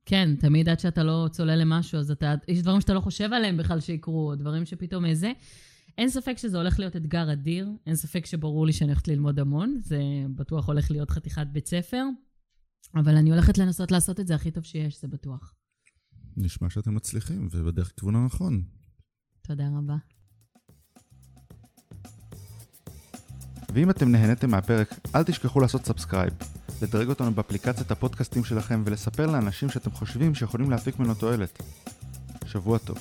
כן, 0.06 0.36
תמיד 0.36 0.68
עד 0.68 0.80
שאתה 0.80 1.02
לא 1.02 1.28
צולל 1.30 1.54
למשהו, 1.54 1.98
אז 1.98 2.10
אתה... 2.10 2.34
יש 2.48 2.62
דברים 2.62 2.80
שאתה 2.80 2.94
לא 2.94 3.00
חושב 3.00 3.32
עליהם 3.32 3.56
בכלל 3.56 3.80
שיקרו, 3.80 4.30
או 4.30 4.34
דברים 4.34 4.64
שפתאום 4.64 5.04
איזה. 5.04 5.32
אין 5.98 6.08
ספק 6.08 6.38
שזה 6.38 6.58
הולך 6.58 6.78
להיות 6.78 6.96
אתגר 6.96 7.32
אדיר, 7.32 7.68
אין 7.86 7.94
ספק 7.94 8.26
שברור 8.26 8.66
לי 8.66 8.72
שאני 8.72 8.90
הולכת 8.90 9.08
ללמוד 9.08 9.38
המון, 9.38 9.78
זה 9.82 10.00
בטוח 10.34 10.66
הולך 10.66 10.90
להיות 10.90 11.10
חתיכת 11.10 11.46
בית 11.52 11.66
ספר, 11.66 12.02
אבל 12.94 13.16
אני 13.16 13.30
הולכת 13.30 13.58
לנסות 13.58 13.90
לעשות 13.90 14.20
את 14.20 14.26
זה 14.26 14.34
הכי 14.34 14.50
טוב 14.50 14.64
שיש, 14.64 15.00
זה 15.00 15.08
בטוח. 15.08 15.54
נשמע 16.36 16.70
שאתם 16.70 16.94
מצליחים, 16.94 17.48
ובדרך 17.50 17.92
כיוון 18.00 18.16
הנכון. 18.16 18.62
תודה 19.42 19.68
רבה. 19.78 19.96
ואם 23.74 23.90
אתם 23.90 24.12
נהניתם 24.12 24.50
מהפרק, 24.50 24.94
אל 25.14 25.22
תשכחו 25.22 25.60
לעשות 25.60 25.84
subscribe, 25.84 26.32
לדרג 26.82 27.08
אותנו 27.08 27.34
באפליקציית 27.34 27.90
הפודקאסטים 27.90 28.44
שלכם 28.44 28.82
ולספר 28.86 29.26
לאנשים 29.26 29.70
שאתם 29.70 29.90
חושבים 29.90 30.34
שיכולים 30.34 30.70
להפיק 30.70 30.98
ממנו 30.98 31.14
תועלת. 31.14 31.62
שבוע 32.46 32.78
טוב. 32.78 32.98